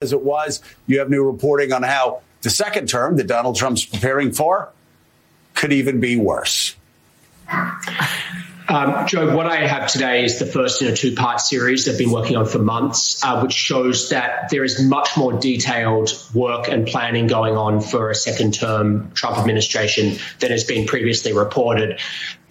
[0.00, 0.62] as it was.
[0.86, 4.70] You have new reporting on how the second term that Donald Trump's preparing for
[5.54, 6.76] could even be worse.
[8.70, 11.96] Um, Joe, what I have today is the first in a two part series I've
[11.96, 16.68] been working on for months, uh, which shows that there is much more detailed work
[16.68, 21.98] and planning going on for a second term Trump administration than has been previously reported.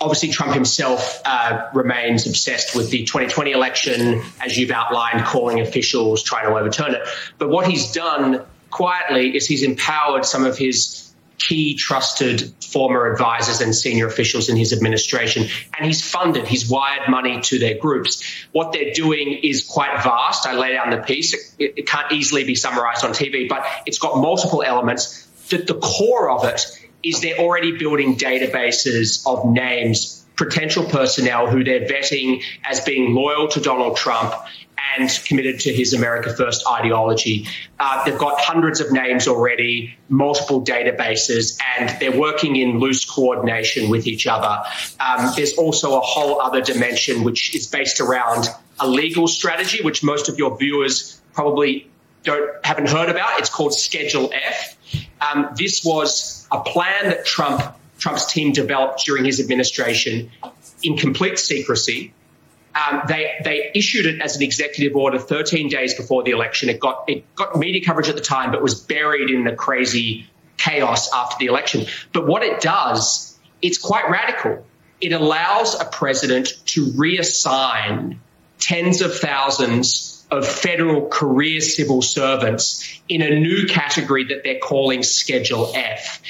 [0.01, 6.23] Obviously, Trump himself uh, remains obsessed with the 2020 election, as you've outlined, calling officials,
[6.23, 7.01] trying to overturn it.
[7.37, 13.61] But what he's done quietly is he's empowered some of his key trusted former advisors
[13.61, 15.47] and senior officials in his administration.
[15.77, 18.23] And he's funded, he's wired money to their groups.
[18.51, 20.45] What they're doing is quite vast.
[20.45, 21.33] I lay down the piece.
[21.57, 25.25] It, it can't easily be summarized on TV, but it's got multiple elements.
[25.49, 26.65] That the core of it
[27.03, 33.47] is they're already building databases of names potential personnel who they're vetting as being loyal
[33.47, 34.33] to Donald Trump
[34.97, 37.47] and committed to his America First ideology.
[37.79, 43.89] Uh, they've got hundreds of names already, multiple databases, and they're working in loose coordination
[43.89, 44.63] with each other.
[44.99, 48.47] Um, there's also a whole other dimension which is based around
[48.79, 51.89] a legal strategy, which most of your viewers probably
[52.23, 53.39] don't haven't heard about.
[53.39, 54.77] It's called Schedule F.
[55.21, 57.61] Um, this was a plan that Trump
[57.97, 60.29] Trump's team developed during his administration
[60.83, 62.13] in complete secrecy
[62.75, 66.69] um, they they issued it as an executive order 13 days before the election.
[66.69, 70.27] It got it got media coverage at the time, but was buried in the crazy
[70.57, 71.85] chaos after the election.
[72.13, 74.65] But what it does, it's quite radical.
[74.99, 78.17] It allows a president to reassign
[78.59, 85.03] tens of thousands of federal career civil servants in a new category that they're calling
[85.03, 86.21] Schedule F.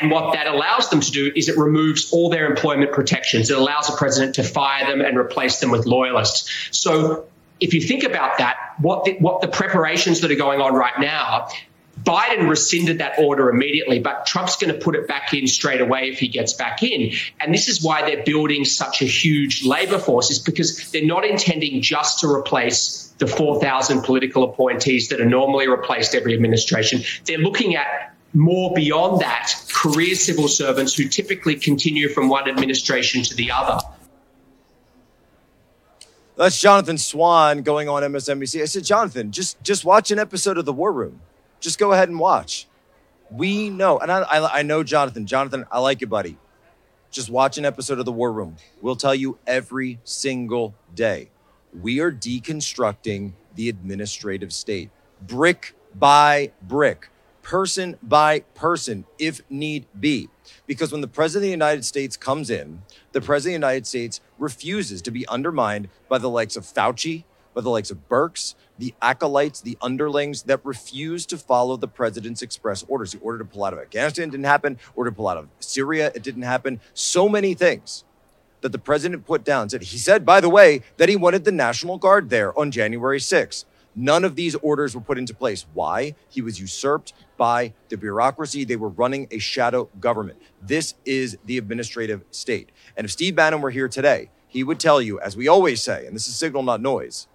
[0.00, 3.50] And what that allows them to do is it removes all their employment protections.
[3.50, 6.50] It allows the president to fire them and replace them with loyalists.
[6.70, 7.26] So
[7.60, 10.98] if you think about that, what the, what the preparations that are going on right
[10.98, 11.48] now,
[12.02, 16.08] Biden rescinded that order immediately, but Trump's going to put it back in straight away
[16.08, 17.12] if he gets back in.
[17.38, 21.26] And this is why they're building such a huge labor force, is because they're not
[21.26, 27.02] intending just to replace the 4,000 political appointees that are normally replaced every administration.
[27.26, 33.22] They're looking at more beyond that, career civil servants who typically continue from one administration
[33.22, 33.78] to the other.
[36.36, 38.62] That's Jonathan Swan going on MSNBC.
[38.62, 41.20] I said, Jonathan, just just watch an episode of The War Room.
[41.60, 42.66] Just go ahead and watch.
[43.30, 45.26] We know, and I, I, I know Jonathan.
[45.26, 46.38] Jonathan, I like you, buddy.
[47.10, 48.56] Just watch an episode of The War Room.
[48.80, 51.28] We'll tell you every single day.
[51.78, 54.90] We are deconstructing the administrative state,
[55.20, 57.10] brick by brick
[57.50, 60.28] person by person if need be.
[60.68, 63.86] Because when the President of the United States comes in, the President of the United
[63.88, 68.54] States refuses to be undermined by the likes of Fauci, by the likes of Birx,
[68.78, 73.10] the acolytes, the underlings that refuse to follow the president's express orders.
[73.10, 74.78] He ordered to pull out of Afghanistan, didn't happen.
[74.94, 76.78] Ordered to pull out of Syria, it didn't happen.
[76.94, 78.04] So many things
[78.60, 79.68] that the president put down.
[79.70, 83.18] Said he said, by the way, that he wanted the National Guard there on January
[83.18, 83.64] 6th.
[83.94, 85.66] None of these orders were put into place.
[85.74, 86.14] Why?
[86.28, 88.64] He was usurped by the bureaucracy.
[88.64, 90.40] They were running a shadow government.
[90.62, 92.70] This is the administrative state.
[92.96, 96.06] And if Steve Bannon were here today, he would tell you, as we always say,
[96.06, 97.26] and this is signal, not noise,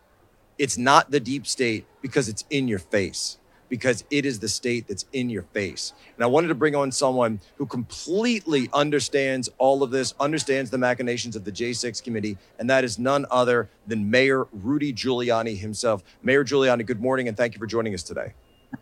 [0.58, 3.38] it's not the deep state because it's in your face
[3.70, 5.94] because it is the state that's in your face.
[6.16, 10.78] And I wanted to bring on someone who completely understands all of this, understands the
[10.78, 16.04] machinations of the J6 committee, and that is none other than Mayor Rudy Giuliani himself.
[16.24, 18.34] Mayor Giuliani, good morning, and thank you for joining us today.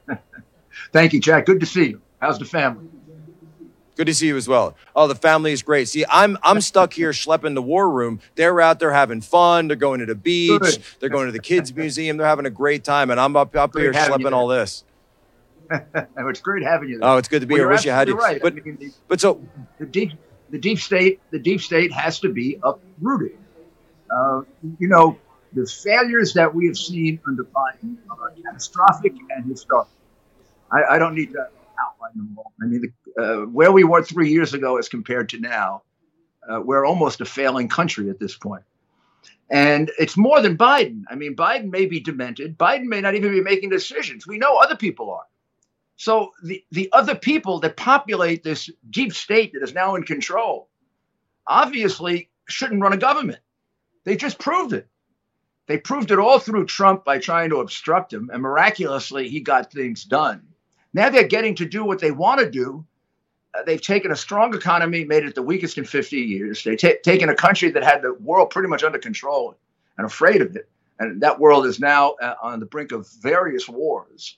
[0.91, 1.45] thank you, Jack.
[1.45, 2.01] Good to see you.
[2.19, 2.87] How's the family?
[3.95, 4.75] Good to see you as well.
[4.95, 5.87] Oh, the family is great.
[5.87, 8.19] See, I'm I'm stuck here schlepping the war room.
[8.35, 9.67] They're out there having fun.
[9.67, 10.59] They're going to the beach.
[10.59, 10.83] Good.
[10.99, 12.17] They're going to the kids museum.
[12.17, 14.83] They're having a great time, and I'm up up great here schlepping all this.
[15.71, 16.99] it's great having you.
[16.99, 17.07] There.
[17.07, 17.69] Oh, it's good to be well, here.
[17.69, 18.15] Wish you had you.
[18.15, 18.41] Right.
[18.41, 19.41] But I mean, the, but so
[19.79, 20.11] the deep
[20.49, 23.37] the deep state the deep state has to be uprooted.
[24.09, 24.41] Uh,
[24.79, 25.17] you know
[25.53, 29.87] the failures that we have seen under Biden are catastrophic and historic.
[30.71, 31.47] I, I don't need to
[32.03, 32.53] outline them all.
[32.61, 32.81] I mean,
[33.15, 35.83] the, uh, where we were three years ago as compared to now,
[36.49, 38.63] uh, we're almost a failing country at this point.
[39.49, 41.03] And it's more than Biden.
[41.09, 42.57] I mean, Biden may be demented.
[42.57, 44.25] Biden may not even be making decisions.
[44.25, 45.25] We know other people are.
[45.95, 50.69] So the, the other people that populate this deep state that is now in control
[51.45, 53.39] obviously shouldn't run a government.
[54.05, 54.87] They just proved it.
[55.67, 59.71] They proved it all through Trump by trying to obstruct him, and miraculously, he got
[59.71, 60.52] things done.
[60.93, 62.85] Now they're getting to do what they want to do.
[63.53, 66.63] Uh, they've taken a strong economy, made it the weakest in 50 years.
[66.63, 69.55] They've t- taken a country that had the world pretty much under control
[69.97, 70.69] and afraid of it.
[70.99, 74.37] And that world is now uh, on the brink of various wars.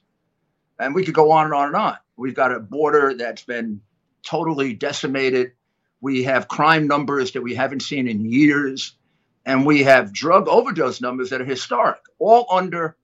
[0.79, 1.97] And we could go on and on and on.
[2.17, 3.81] We've got a border that's been
[4.23, 5.51] totally decimated.
[6.01, 8.95] We have crime numbers that we haven't seen in years.
[9.45, 12.97] And we have drug overdose numbers that are historic, all under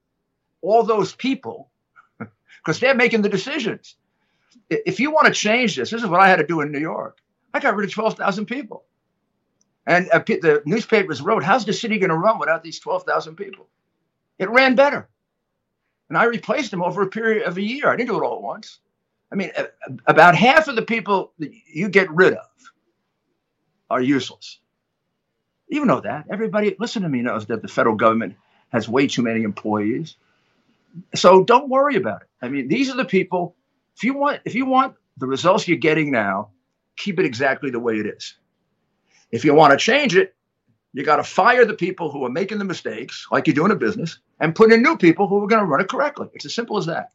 [0.62, 1.71] all those people,
[2.63, 3.96] because they're making the decisions.
[4.69, 6.80] If you want to change this, this is what I had to do in New
[6.80, 7.19] York.
[7.54, 8.84] I got rid of 12,000 people.
[9.88, 13.68] And uh, the newspapers wrote, How's the city going to run without these 12,000 people?
[14.38, 15.10] It ran better.
[16.10, 17.88] And I replaced them over a period of a year.
[17.90, 18.80] I didn't do it all at once.
[19.31, 19.52] I mean,
[20.06, 22.48] about half of the people that you get rid of
[23.90, 24.60] are useless.
[25.69, 26.25] You know that.
[26.30, 28.36] Everybody, listen to me, knows that the federal government
[28.69, 30.18] has way too many employees.
[31.16, 32.28] So don't worry about it.
[32.42, 33.56] I mean, these are the people.
[33.96, 36.50] If you want, if you want the results you're getting now,
[36.98, 38.36] keep it exactly the way it is.
[39.32, 40.36] If you want to change it,
[40.94, 43.72] you got to fire the people who are making the mistakes, like you do in
[43.72, 46.28] a business, and put in new people who are going to run it correctly.
[46.34, 47.12] It's as simple as that.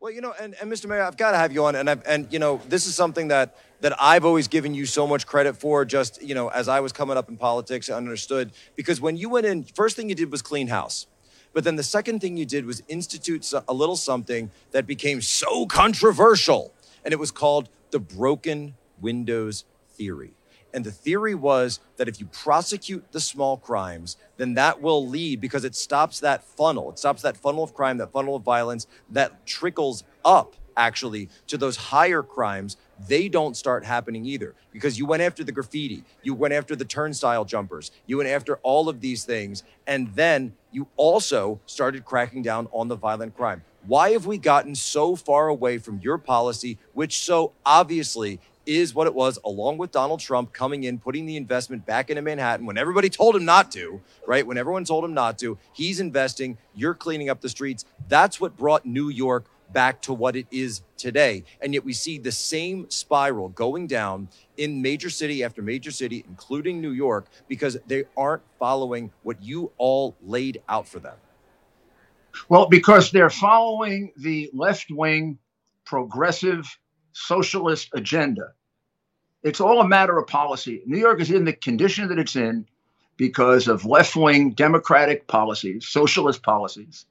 [0.00, 0.88] Well, you know, and, and Mr.
[0.88, 3.28] Mayor, I've got to have you on, and I've, and you know, this is something
[3.28, 5.84] that that I've always given you so much credit for.
[5.84, 9.28] Just you know, as I was coming up in politics, I understood because when you
[9.28, 11.06] went in, first thing you did was clean house,
[11.52, 15.66] but then the second thing you did was institute a little something that became so
[15.66, 16.72] controversial,
[17.04, 19.64] and it was called the broken windows
[19.98, 20.32] theory.
[20.72, 25.40] And the theory was that if you prosecute the small crimes, then that will lead
[25.40, 26.90] because it stops that funnel.
[26.90, 31.58] It stops that funnel of crime, that funnel of violence that trickles up actually to
[31.58, 32.76] those higher crimes.
[33.08, 36.84] They don't start happening either because you went after the graffiti, you went after the
[36.84, 39.62] turnstile jumpers, you went after all of these things.
[39.86, 43.62] And then you also started cracking down on the violent crime.
[43.86, 49.06] Why have we gotten so far away from your policy, which so obviously is what
[49.06, 52.78] it was, along with Donald Trump coming in, putting the investment back into Manhattan when
[52.78, 54.46] everybody told him not to, right?
[54.46, 57.84] When everyone told him not to, he's investing, you're cleaning up the streets.
[58.08, 61.44] That's what brought New York back to what it is today.
[61.60, 66.24] And yet we see the same spiral going down in major city after major city,
[66.28, 71.16] including New York, because they aren't following what you all laid out for them.
[72.48, 75.38] Well, because they're following the left wing
[75.84, 76.66] progressive
[77.20, 78.52] socialist agenda.
[79.42, 80.82] It's all a matter of policy.
[80.86, 82.66] New York is in the condition that it's in
[83.16, 87.06] because of left wing democratic policies, socialist policies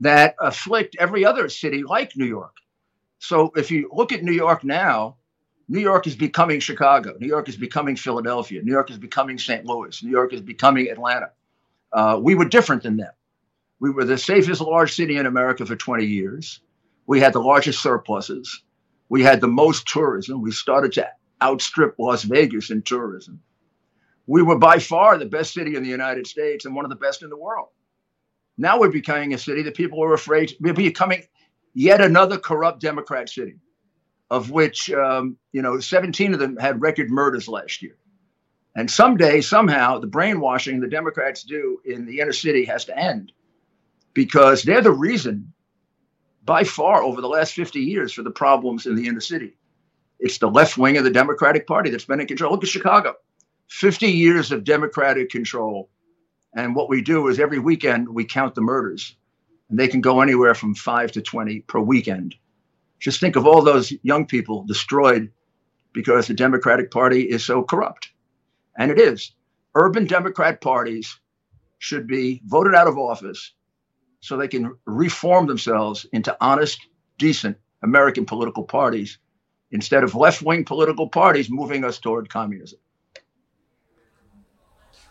[0.00, 2.56] that afflict every other city like New York.
[3.18, 5.16] So if you look at New York now,
[5.68, 7.14] New York is becoming Chicago.
[7.18, 8.62] New York is becoming Philadelphia.
[8.62, 9.64] New York is becoming St.
[9.64, 10.02] Louis.
[10.02, 11.30] New York is becoming Atlanta.
[11.92, 13.12] Uh, we were different than them.
[13.80, 16.60] We were the safest large city in America for 20 years.
[17.06, 18.62] We had the largest surpluses.
[19.14, 20.42] We had the most tourism.
[20.42, 21.08] We started to
[21.40, 23.40] outstrip Las Vegas in tourism.
[24.26, 26.96] We were by far the best city in the United States and one of the
[26.96, 27.68] best in the world.
[28.58, 31.22] Now we're becoming a city that people are afraid we're becoming
[31.74, 33.60] yet another corrupt Democrat city,
[34.30, 37.96] of which um, you know 17 of them had record murders last year.
[38.74, 43.30] And someday, somehow, the brainwashing the Democrats do in the inner city has to end
[44.12, 45.53] because they're the reason
[46.44, 49.56] by far over the last 50 years for the problems in the inner city.
[50.18, 52.52] It's the left wing of the Democratic Party that's been in control.
[52.52, 53.14] Look at Chicago
[53.68, 55.88] 50 years of Democratic control.
[56.54, 59.16] And what we do is every weekend we count the murders,
[59.68, 62.34] and they can go anywhere from five to 20 per weekend.
[63.00, 65.32] Just think of all those young people destroyed
[65.92, 68.10] because the Democratic Party is so corrupt.
[68.78, 69.32] And it is.
[69.74, 71.18] Urban Democrat parties
[71.78, 73.52] should be voted out of office
[74.24, 76.80] so they can reform themselves into honest,
[77.18, 79.18] decent American political parties
[79.70, 82.78] instead of left wing political parties moving us toward communism.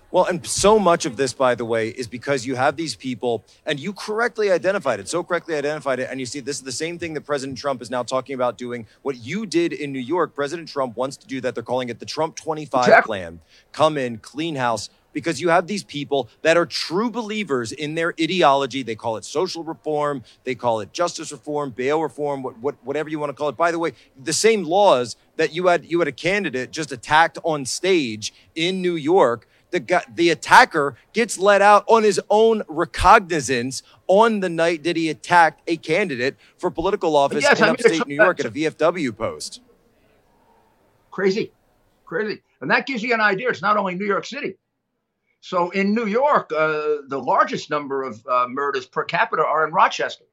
[0.10, 3.43] Well, and so much of this, by the way, is because you have these people,
[3.67, 6.08] and you correctly identified it, so correctly identified it.
[6.10, 8.58] And you see, this is the same thing that President Trump is now talking about
[8.58, 8.88] doing.
[9.03, 11.53] What you did in New York, President Trump wants to do that.
[11.53, 13.08] They're calling it the Trump 25 exactly.
[13.08, 13.41] plan.
[13.72, 18.13] Come in, clean house, because you have these people that are true believers in their
[18.20, 18.84] ideology.
[18.84, 23.10] They call it social reform, they call it justice reform, bail reform, what, what, whatever
[23.10, 23.58] you want to call it.
[23.58, 27.38] By the way, the same laws that you had you had a candidate just attacked
[27.43, 29.48] on stage in New York.
[29.72, 34.96] The, guy, the attacker gets let out on his own recognizance on the night that
[34.96, 39.17] he attacked a candidate for political office yes, in upstate New York at a VFW
[39.17, 39.62] post.
[41.10, 41.51] Crazy,
[42.05, 42.43] crazy.
[42.62, 43.50] And that gives you an idea.
[43.50, 44.55] It's not only New York City.
[45.43, 49.73] So in New York, uh, the largest number of uh, murders per capita are in
[49.73, 50.23] Rochester,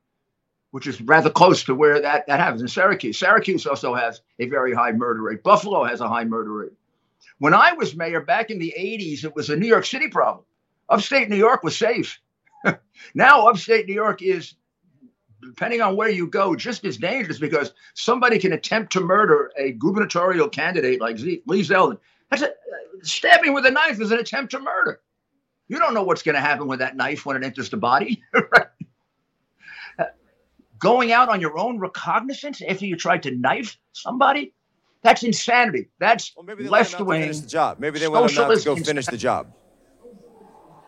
[0.71, 3.19] which is rather close to where that, that happens in Syracuse.
[3.19, 5.43] Syracuse also has a very high murder rate.
[5.43, 6.73] Buffalo has a high murder rate.
[7.39, 10.45] When I was mayor back in the 80s, it was a New York City problem.
[10.89, 12.21] Upstate New York was safe.
[13.15, 14.55] now upstate New York is,
[15.43, 19.73] depending on where you go, just as dangerous because somebody can attempt to murder a
[19.73, 21.99] gubernatorial candidate like Lee Zeldin.
[22.31, 22.53] That's a,
[23.03, 25.01] stabbing with a knife is an attempt to murder.
[25.69, 28.23] You don't know what's going to happen with that knife when it enters the body.
[29.99, 30.05] Uh,
[30.79, 34.55] going out on your own recognizance after you tried to knife somebody?
[35.03, 35.89] That's insanity.
[35.99, 37.23] That's well, maybe left wing.
[37.23, 37.79] Finish the job.
[37.81, 39.53] Maybe they want to go finish the job.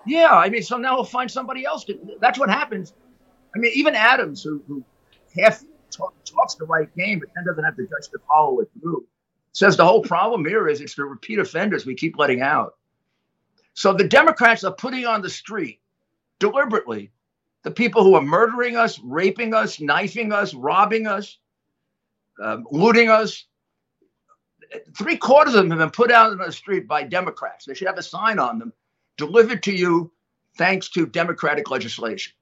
[0.07, 1.99] Yeah, I mean, so now we'll find somebody else to.
[2.21, 2.95] That's what happens.
[3.55, 4.85] I mean, even Adams, who, who
[5.39, 8.71] half talk, talks the right game, but then doesn't have the guts to follow it
[8.81, 9.07] through,
[9.53, 12.77] says the whole problem here is it's the repeat offenders we keep letting out.
[13.75, 15.81] So the Democrats are putting on the street
[16.39, 17.11] deliberately
[17.63, 21.39] the people who are murdering us, raping us, knifing us, robbing us,
[22.43, 23.47] um, looting us.
[24.97, 27.65] Three quarters of them have been put out on the street by Democrats.
[27.65, 28.73] They should have a sign on them
[29.17, 30.11] delivered to you
[30.57, 32.33] thanks to Democratic legislation.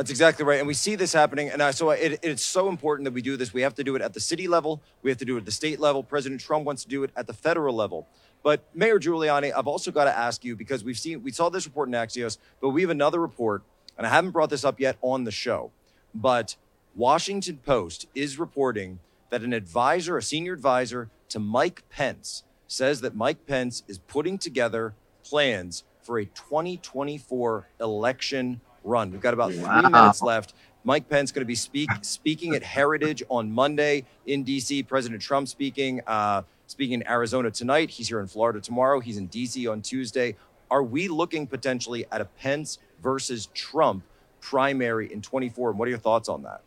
[0.00, 0.58] That's exactly right.
[0.58, 1.50] And we see this happening.
[1.50, 3.52] And I, so it, it's so important that we do this.
[3.52, 5.44] We have to do it at the city level, we have to do it at
[5.44, 6.02] the state level.
[6.02, 8.08] President Trump wants to do it at the federal level.
[8.42, 11.66] But Mayor Giuliani, I've also got to ask you because we've seen, we saw this
[11.66, 13.62] report in Axios, but we have another report,
[13.98, 15.70] and I haven't brought this up yet on the show.
[16.14, 16.56] But
[16.96, 23.14] Washington Post is reporting that an advisor, a senior advisor to Mike Pence, says that
[23.14, 29.10] Mike Pence is putting together plans for a 2024 election run.
[29.10, 29.82] We've got about three wow.
[29.82, 30.54] minutes left.
[30.82, 34.82] Mike Pence going to be speak, speaking at Heritage on Monday in D.C.
[34.84, 36.00] President Trump speaking.
[36.06, 37.90] Uh, speaking in Arizona tonight.
[37.90, 39.00] He's here in Florida tomorrow.
[39.00, 39.66] He's in D.C.
[39.66, 40.36] on Tuesday.
[40.70, 44.04] Are we looking potentially at a Pence versus Trump
[44.40, 45.70] primary in 24?
[45.70, 46.62] And what are your thoughts on that?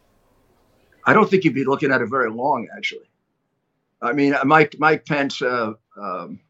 [1.06, 3.10] I don't think you'd be looking at it very long, actually.
[4.02, 6.42] I mean, Mike Mike Pence, uh, um,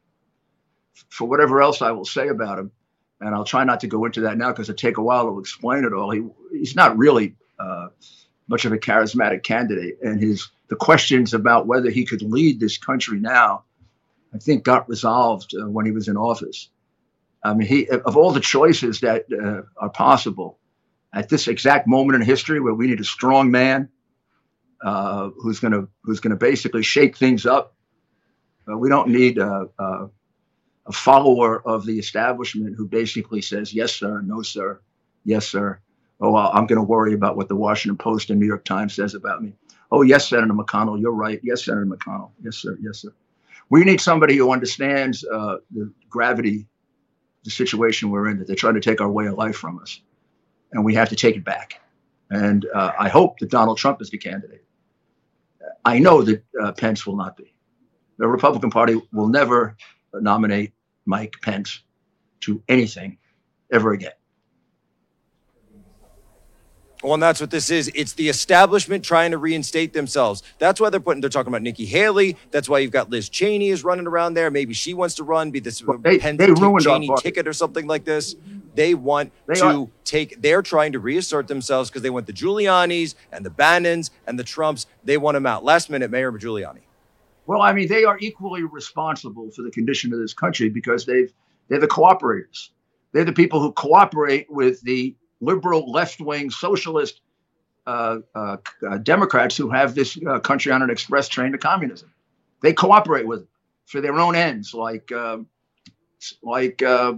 [1.10, 2.72] for whatever else I will say about him,
[3.24, 5.40] and I'll try not to go into that now because it take a while to
[5.40, 6.12] explain it all.
[6.12, 7.88] He he's not really uh,
[8.48, 12.78] much of a charismatic candidate, and his the questions about whether he could lead this
[12.78, 13.64] country now,
[14.34, 16.70] I think, got resolved uh, when he was in office.
[17.44, 20.60] I mean, he of all the choices that uh, are possible
[21.14, 23.90] at this exact moment in history where we need a strong man
[24.84, 27.76] uh, who's going to who's going to basically shake things up.
[28.70, 29.70] Uh, we don't need a,
[30.86, 34.82] a, follower of the establishment who basically says yes sir, no sir,
[35.24, 35.80] yes sir.
[36.22, 38.94] Oh, well, I'm going to worry about what the Washington Post and New York Times
[38.94, 39.54] says about me.
[39.92, 41.40] Oh, yes, Senator McConnell, you're right.
[41.44, 42.32] Yes, Senator McConnell.
[42.42, 42.78] Yes, sir.
[42.82, 43.14] Yes, sir.
[43.70, 46.68] We need somebody who understands uh, the gravity,
[47.44, 50.00] the situation we're in, that they're trying to take our way of life from us.
[50.72, 51.82] And we have to take it back.
[52.30, 54.64] And uh, I hope that Donald Trump is the candidate.
[55.86, 57.54] I know that uh, Pence will not be.
[58.18, 59.76] The Republican Party will never
[60.22, 60.74] nominate
[61.06, 61.82] Mike Pence
[62.42, 63.18] to anything
[63.72, 64.12] ever again.
[67.04, 67.92] Well, and that's what this is.
[67.94, 70.42] It's the establishment trying to reinstate themselves.
[70.58, 71.20] That's why they're putting.
[71.20, 72.38] They're talking about Nikki Haley.
[72.52, 74.50] That's why you've got Liz Cheney is running around there.
[74.50, 76.48] Maybe she wants to run, be this well, they, Penn, they
[76.80, 78.38] Cheney ticket or something like this.
[78.74, 79.88] They want they to are.
[80.06, 80.42] take.
[80.42, 84.46] They're trying to reassert themselves because they want the Giulianis and the Bannons and the
[84.46, 84.86] Trumps.
[85.04, 85.66] They want them out.
[85.66, 86.84] Last minute, Mayor Giuliani.
[87.46, 91.32] Well, I mean, they are equally responsible for the condition of this country because they've
[91.68, 92.70] they're the cooperators.
[93.12, 97.22] They're the people who cooperate with the liberal, left wing, socialist
[97.86, 98.58] uh, uh,
[98.90, 102.14] uh, Democrats who have this uh, country on an express train to communism.
[102.62, 103.50] They cooperate with it
[103.86, 105.48] for their own ends, like um,
[106.42, 107.16] like uh,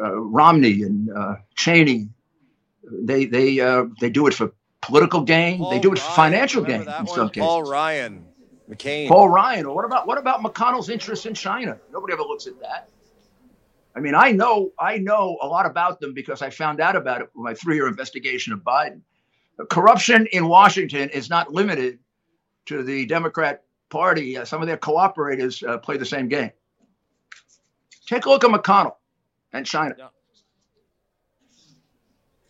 [0.00, 1.10] uh, Romney and
[1.56, 2.08] Cheney.
[2.84, 3.56] They they
[4.00, 5.58] they do it for political gain.
[5.58, 7.06] Paul they do it Ryan, for financial gain in one?
[7.08, 7.46] some cases.
[7.46, 8.24] Paul Ryan,
[8.70, 9.08] McCain.
[9.08, 9.66] Paul Ryan.
[9.66, 11.78] Or what about what about McConnell's interest in China?
[11.92, 12.88] Nobody ever looks at that.
[13.94, 17.20] I mean, I know I know a lot about them because I found out about
[17.22, 19.00] it with my three-year investigation of Biden.
[19.70, 21.98] Corruption in Washington is not limited
[22.66, 24.36] to the Democrat Party.
[24.36, 26.50] Uh, some of their cooperators uh, play the same game.
[28.06, 28.96] Take a look at McConnell
[29.52, 29.94] and China.
[29.98, 30.08] Yeah.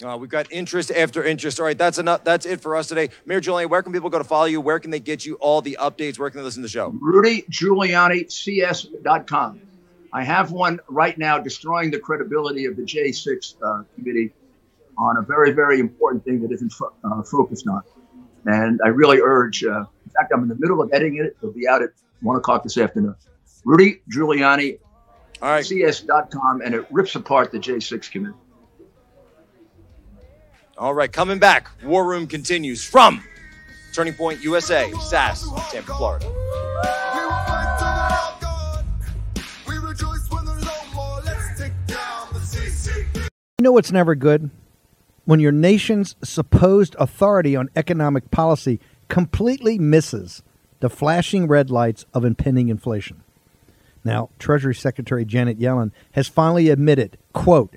[0.05, 1.59] Uh, we've got interest after interest.
[1.59, 2.23] All right, that's enough.
[2.23, 3.09] That's it for us today.
[3.25, 4.61] Mayor Giuliani, where can people go to follow you?
[4.61, 6.19] Where can they get you all the updates?
[6.19, 6.93] Where can they listen to the show?
[6.93, 9.61] RudyGiulianiCS.com.
[10.13, 14.33] I have one right now destroying the credibility of the J6 uh, committee
[14.99, 17.83] on a very, very important thing that isn't fo- uh, focused on.
[18.47, 21.37] And I really urge, uh, in fact, I'm in the middle of editing it.
[21.43, 23.15] It'll be out at one o'clock this afternoon.
[23.65, 24.79] Rudy Giuliani,
[25.43, 25.67] All right.
[25.67, 28.35] CS.com, and it rips apart the J6 committee.
[30.79, 31.71] All right, coming back.
[31.83, 33.25] War Room continues from
[33.95, 36.27] Turning Point USA, SAS, Tampa, Florida.
[42.77, 43.07] city.
[43.61, 44.51] know what's never good?
[45.25, 48.79] When your nation's supposed authority on economic policy
[49.09, 50.43] completely misses
[50.81, 53.23] the flashing red lights of impending inflation.
[54.05, 57.77] Now, Treasury Secretary Janet Yellen has finally admitted, quote,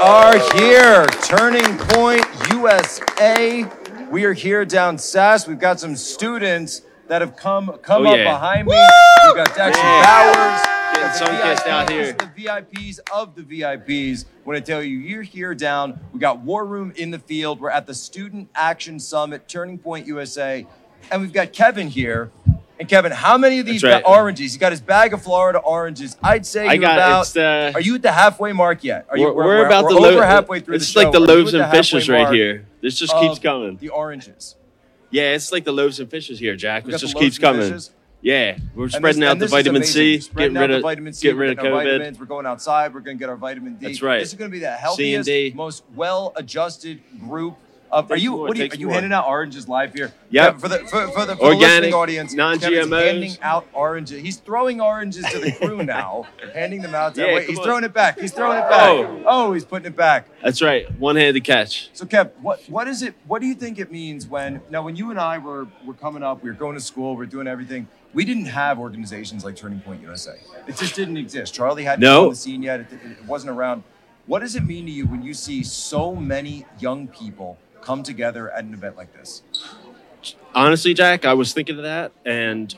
[0.00, 3.64] Are here, Turning Point USA.
[4.10, 5.46] We are here down SAS.
[5.46, 8.24] We've got some students that have come come Oh, up yeah.
[8.32, 8.74] behind me.
[9.26, 10.02] We've got Dexter Yeah.
[10.04, 10.62] Bowers.
[10.94, 12.12] Getting some the sun-kissed VIPs, out here.
[12.12, 14.24] The VIPs of the VIPs.
[14.44, 15.98] When I tell you, you're here down.
[16.12, 17.60] We got War Room in the field.
[17.60, 20.66] We're at the Student Action Summit, Turning Point USA,
[21.10, 22.30] and we've got Kevin here.
[22.78, 24.02] And Kevin, how many of these right.
[24.06, 24.52] oranges?
[24.52, 26.16] He's got his bag of Florida oranges.
[26.22, 27.20] I'd say I got about.
[27.22, 29.06] it's uh, Are you at the halfway mark yet?
[29.10, 29.24] Are you?
[29.24, 31.58] we're, we're about we're the over lo- halfway through It's the like the loaves at
[31.58, 32.66] the and fishes right here.
[32.80, 33.76] This just keeps coming.
[33.78, 34.54] The oranges.
[35.10, 36.86] Yeah, it's like the loaves and fishes here, Jack.
[36.86, 37.80] It just keeps coming.
[38.20, 39.84] Yeah, we're spreading this- out the vitamin.
[39.84, 41.84] C, We're getting rid the of vitamin C, getting rid of COVID.
[41.84, 42.18] vitamins.
[42.18, 42.92] We're going outside.
[42.92, 43.86] We're going to get our vitamin D.
[43.86, 44.18] That's right.
[44.18, 47.56] This is going to be the healthiest, most well-adjusted group.
[47.90, 48.32] Of, are you?
[48.32, 48.70] more, What are you?
[48.70, 50.12] Are you handing out oranges live here?
[50.30, 50.54] Yep.
[50.54, 53.04] Yeah, For the for, for the, for Organic, the listening audience, Kevin's non-GMOs.
[53.06, 54.20] handing out oranges.
[54.22, 57.14] He's throwing oranges to the crew now, handing them out.
[57.14, 57.64] To, Yeah, wait, he's on.
[57.64, 58.18] throwing it back.
[58.20, 58.88] He's throwing it back.
[58.90, 59.22] Oh.
[59.26, 60.28] oh, he's putting it back.
[60.42, 61.90] That's right, one-handed catch.
[61.94, 63.14] So Kev, what what is it?
[63.26, 66.22] What do you think it means when now when you and I were were coming
[66.22, 67.88] up, we were going to school, we are doing everything.
[68.14, 70.36] We didn't have organizations like Turning Point USA.
[70.66, 71.52] It just didn't exist.
[71.54, 72.14] Charlie hadn't No.
[72.16, 72.80] come on the scene yet.
[72.80, 73.82] It, it wasn't around.
[74.26, 78.50] What does it mean to you when you see so many young people come together
[78.50, 79.42] at an event like this?
[80.54, 82.74] Honestly, Jack, I was thinking of that, and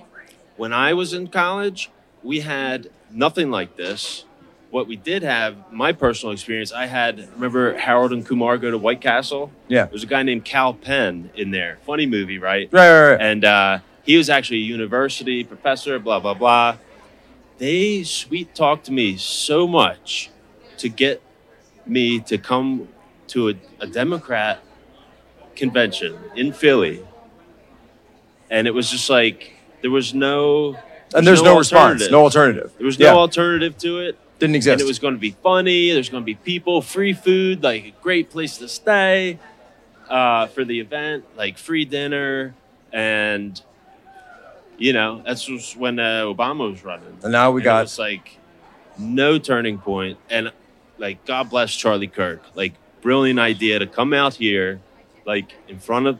[0.56, 1.90] when I was in college,
[2.22, 4.24] we had nothing like this.
[4.70, 8.78] What we did have, my personal experience, I had remember Harold and Kumar go to
[8.78, 9.50] White Castle.
[9.68, 9.86] Yeah.
[9.86, 11.78] There's a guy named Kal Penn in there.
[11.86, 12.68] Funny movie, right?
[12.70, 13.20] Right, right, right.
[13.20, 16.76] and uh, he was actually a university professor, blah, blah, blah.
[17.58, 20.30] They sweet talked to me so much
[20.78, 21.20] to get
[21.86, 22.88] me to come
[23.28, 24.62] to a, a Democrat
[25.60, 27.04] convention in Philly.
[28.50, 30.76] And it was just like, there was no.
[31.14, 32.72] And there's no, response, no alternative.
[32.78, 33.14] There was no Yeah.
[33.14, 34.18] alternative to it.
[34.40, 34.72] Didn't exist.
[34.72, 35.92] And it was going to be funny.
[35.92, 39.38] There's going to be people, free food, like a great place to stay
[40.08, 42.54] uh, for the event, like free dinner.
[42.92, 43.60] And,
[44.78, 47.18] you know, that's just when uh, Obama was running.
[47.22, 48.38] and now we And got It was like
[48.98, 49.80] no turning.
[50.30, 50.52] And,
[50.98, 52.42] like, God bless Charlie Kirk.
[52.54, 54.80] Like, brilliant idea to come out here,
[55.30, 56.18] like, in front of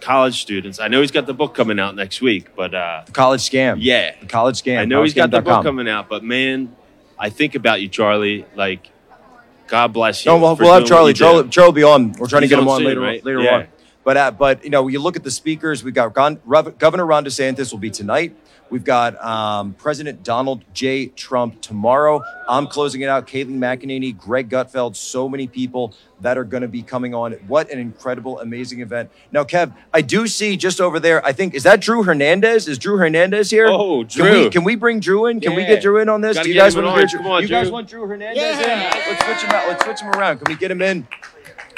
[0.00, 0.78] college students.
[0.78, 3.78] I know he's got the book coming out next week, but uh, the college scam.
[3.80, 4.14] yeah.
[4.20, 4.78] The college scam.
[4.78, 6.74] I know he's got the book coming out, but man,
[7.18, 8.44] I think about you, Charlie.
[8.54, 8.90] Like,
[9.68, 10.30] God bless you.
[10.32, 11.14] No, we'll, we'll have Charlie.
[11.14, 11.48] Charlie.
[11.56, 12.12] Will be on.
[12.12, 13.24] We're trying He's to get him on on soon, later, right?
[13.24, 13.54] later Yeah.
[13.56, 13.68] on.
[14.04, 15.82] But uh, but you know, you look at the speakers.
[15.82, 18.36] We've got Governor Ron DeSantis will be tonight.
[18.68, 21.06] We've got um, President Donald J.
[21.06, 22.22] Trump tomorrow.
[22.48, 23.26] I'm closing it out.
[23.26, 27.32] Kayleigh McEnany, Greg Gutfeld, so many people that are going to be coming on.
[27.46, 29.10] What an incredible, amazing event.
[29.30, 31.24] Now, Kev, I do see just over there.
[31.24, 32.66] I think is that Drew Hernandez?
[32.66, 33.68] Is Drew Hernandez here?
[33.68, 34.50] Oh, Can we Drew.
[34.50, 35.40] can we bring Drew in?
[35.40, 36.36] Can we get Drew in on this?
[36.36, 36.98] Gotta do you guys want to on.
[37.00, 37.18] get Drew?
[37.20, 38.68] Come on, you guys want Drew Hernandez in?
[38.68, 39.68] Let's switch him out.
[39.68, 40.38] Let's switch him around.
[40.38, 41.06] Can we get him in?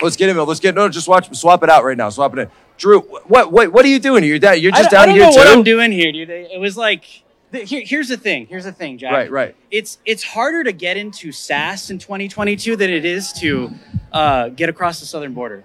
[0.01, 0.46] Let's get him in.
[0.46, 0.88] Let's get no.
[0.88, 1.35] Just watch.
[1.37, 2.09] Swap it out right now.
[2.09, 2.48] Swap it in.
[2.79, 4.37] Drew, what what what are you doing here?
[4.37, 5.38] You're, you're I just don't, I down don't here know too.
[5.38, 6.31] what I'm doing here, dude.
[6.31, 7.05] It was like
[7.53, 8.47] here, here's the thing.
[8.47, 9.12] Here's the thing, Jack.
[9.12, 9.57] Right, right.
[9.71, 13.73] It's it's harder to get into SAS in 2022 than it is to
[14.12, 15.64] uh, get across the southern border.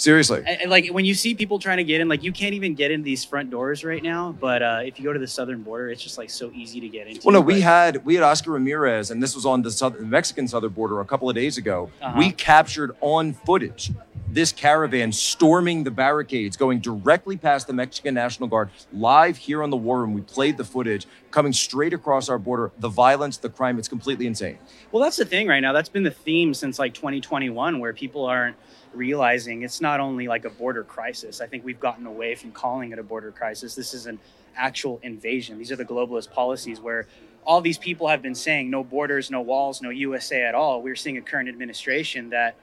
[0.00, 0.38] Seriously.
[0.38, 2.74] And, and, like when you see people trying to get in, like you can't even
[2.74, 4.32] get in these front doors right now.
[4.40, 6.88] But uh, if you go to the southern border, it's just like so easy to
[6.88, 7.20] get into.
[7.22, 10.48] Well, no, we had we had Oscar Ramirez, and this was on the, southern, Mexican
[10.48, 11.90] southern border a couple of days ago.
[12.00, 12.14] Uh-huh.
[12.16, 13.90] We captured on footage
[14.32, 19.70] this caravan storming the barricades, going directly past the Mexican National Guard, live here on
[19.70, 20.14] the War Room.
[20.14, 22.72] We played the footage coming straight across our border.
[22.78, 24.58] The violence, the crime, it's completely insane.
[24.92, 25.72] Well, that's the thing right now.
[25.72, 28.56] That's been the theme since like 2021, where people aren't
[28.92, 31.40] realizing it's not only like a border crisis.
[31.40, 33.74] I think we've gotten away from calling it a border crisis.
[33.74, 34.18] This is an
[34.56, 35.58] actual invasion.
[35.58, 37.06] These are the globalist policies where
[37.44, 40.82] all these people have been saying no borders, no walls, no USA at all.
[40.82, 42.54] We're seeing a current administration that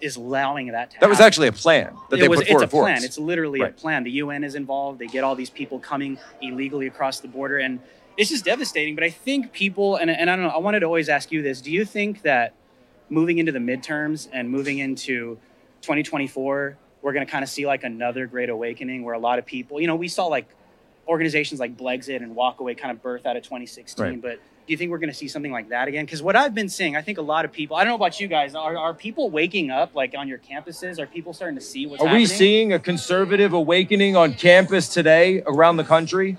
[0.00, 2.62] is allowing that to That was actually a plan that they it was, put forward
[2.64, 3.04] it's a plan.
[3.04, 3.70] It's literally Right.
[3.70, 4.04] a plan.
[4.04, 4.98] The UN is involved.
[4.98, 7.78] They get all these people coming illegally across the border, and
[8.16, 8.94] it's just devastating.
[8.96, 11.42] But I think people, and, and I don't know, I wanted to always ask you
[11.42, 12.54] this: Do you think that
[13.08, 15.38] moving into the midterms and moving into
[15.84, 19.46] 2024, we're going to kind of see like another great awakening where a lot of
[19.46, 20.48] people, you know, we saw like
[21.06, 24.20] organizations like Blexit and Walkaway kind of birth out of 2016, Right.
[24.22, 26.06] but do you think we're going to see something like that again?
[26.06, 28.18] Because what I've been seeing, I think a lot of people, I don't know about
[28.18, 30.98] you guys, are, are people waking up like on your campuses?
[30.98, 32.22] Are people starting to see what's Are happening?
[32.22, 36.38] we seeing a conservative awakening on campus today around the country?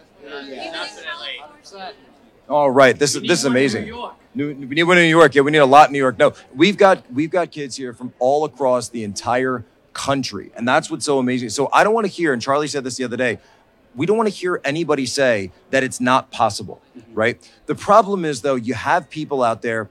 [2.49, 3.91] All right, this is this is amazing.
[4.35, 5.33] New, we need one in New York.
[5.33, 6.19] Yeah, we need a lot in New York.
[6.19, 10.91] No, we've got we've got kids here from all across the entire country, and that's
[10.91, 11.49] what's so amazing.
[11.49, 13.39] So I don't want to hear, and Charlie said this the other day.
[13.95, 17.13] We don't want to hear anybody say that it's not possible, mm-hmm.
[17.13, 17.51] right?
[17.65, 19.89] The problem is though, you have people out there,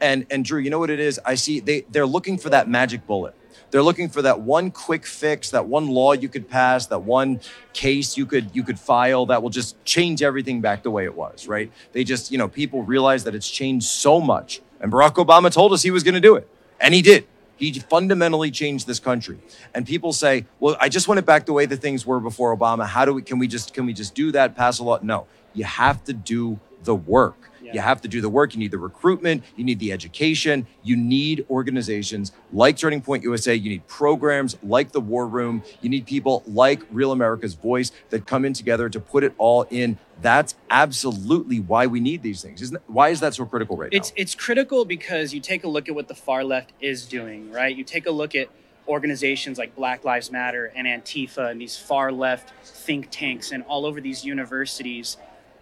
[0.00, 1.20] and and Drew, you know what it is?
[1.24, 3.34] I see they they're looking for that magic bullet.
[3.74, 7.40] They're looking for that one quick fix, that one law you could pass, that one
[7.72, 11.16] case you could you could file that will just change everything back the way it
[11.16, 11.72] was, right?
[11.90, 14.60] They just, you know, people realize that it's changed so much.
[14.78, 16.48] And Barack Obama told us he was going to do it.
[16.80, 17.26] And he did.
[17.56, 19.40] He fundamentally changed this country.
[19.74, 22.56] And people say, "Well, I just want it back the way the things were before
[22.56, 22.86] Obama.
[22.86, 25.26] How do we can we just can we just do that, pass a law?" No.
[25.52, 27.50] You have to do the work.
[27.74, 28.54] You have to do the work.
[28.54, 29.42] You need the recruitment.
[29.56, 30.66] You need the education.
[30.82, 33.54] You need organizations like Turning Point USA.
[33.54, 35.62] You need programs like the War Room.
[35.80, 39.66] You need people like Real America's Voice that come in together to put it all
[39.70, 39.98] in.
[40.22, 42.62] That's absolutely why we need these things.
[42.62, 45.88] Isn't why is that so critical right It's it's critical because you take a look
[45.88, 47.74] at what the far left is doing, right?
[47.74, 48.48] You take a look at
[48.86, 53.84] organizations like Black Lives Matter and Antifa and these far left think tanks and all
[53.86, 55.16] over these universities.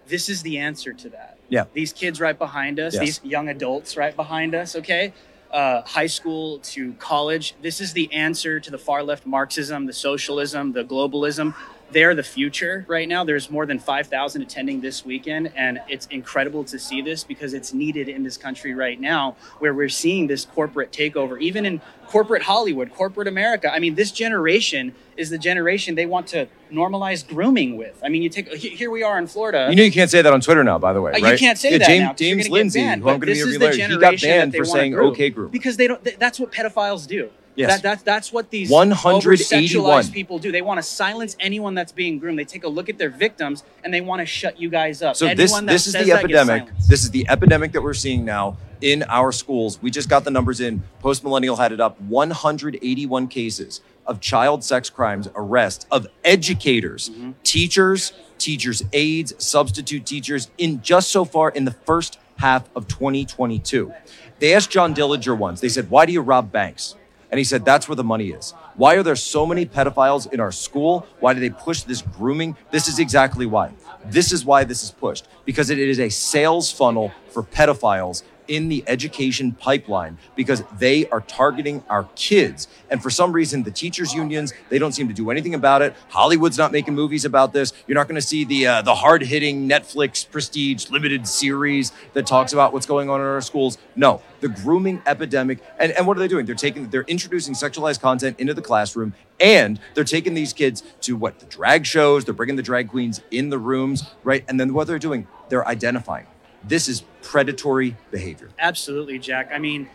[0.06, 1.31] This is the answer to that.
[1.52, 1.64] Yeah.
[1.74, 3.02] These kids right behind us, Yes.
[3.04, 5.12] these young adults right behind us, okay?
[5.50, 7.54] Uh, high school to college.
[7.60, 11.54] This is the answer to the far left Marxism, the socialism, the globalism.
[11.92, 13.22] They're the future right now.
[13.24, 17.74] There's more than 5,000 attending this weekend, and it's incredible to see this because it's
[17.74, 22.42] needed in this country right now where we're seeing this corporate takeover, even in corporate
[22.42, 23.72] Hollywood, corporate America.
[23.72, 28.00] I mean, this generation is the generation they want to normalize grooming with.
[28.02, 29.66] I mean, you take here we are in Florida.
[29.68, 31.32] You know you can't say that on Twitter now, by the way, Uh, right?
[31.32, 33.32] You can't say yeah, that James, now James Lindsay, banned, who I'm going to be
[33.32, 35.10] is he got banned for saying groom.
[35.10, 36.02] "okay, groom." because they don't.
[36.02, 37.30] th- That's what pedophiles do.
[37.54, 37.70] Yes.
[37.70, 39.14] That, that, that's what these 181.
[39.16, 40.50] over-sexualized people do.
[40.50, 42.38] They want to silence anyone that's being groomed.
[42.38, 45.16] They take a look at their victims and they want to shut you guys up.
[45.16, 46.68] So anyone this that this is the epidemic.
[46.88, 49.80] This is the epidemic that we're seeing now in our schools.
[49.82, 50.82] We just got the numbers in.
[51.00, 57.32] Post Millennial had it up 181 cases of child sex crimes, arrests of educators, Mm-hmm.
[57.44, 63.92] teachers, teachers' aides, substitute teachers in just so far in the first half of 2022.
[64.40, 65.60] They asked John Dillinger once.
[65.60, 66.96] They said, "Why do you rob banks?"
[67.32, 68.52] And he said, That's where the money is.
[68.76, 71.06] Why are there so many pedophiles in our school?
[71.18, 72.56] Why do they push this grooming?
[72.70, 73.72] This is exactly why.
[74.04, 78.68] This is why this is pushed because it is a sales funnel for pedophiles in
[78.68, 82.68] the education pipeline because they are targeting our kids.
[82.90, 85.94] And for some reason, the teachers' unions, they don't seem to do anything about it.
[86.10, 87.72] Hollywood's not making movies about this.
[87.86, 92.26] You're not going to see the, uh, the hard hitting Netflix prestige limited series that
[92.26, 93.78] talks about what's going on in our schools.
[93.96, 95.60] No, the grooming epidemic.
[95.78, 96.44] And, and what are they doing?
[96.44, 101.16] They're taking, they're introducing sexualized content into the classroom and they're taking these kids to
[101.16, 104.44] what the drag shows, they're bringing the drag queens in the rooms, right?
[104.46, 106.26] And then what they're doing, they're identifying.
[106.64, 108.50] This is predatory behavior.
[108.58, 109.50] Absolutely, Jack.
[109.52, 109.88] I mean,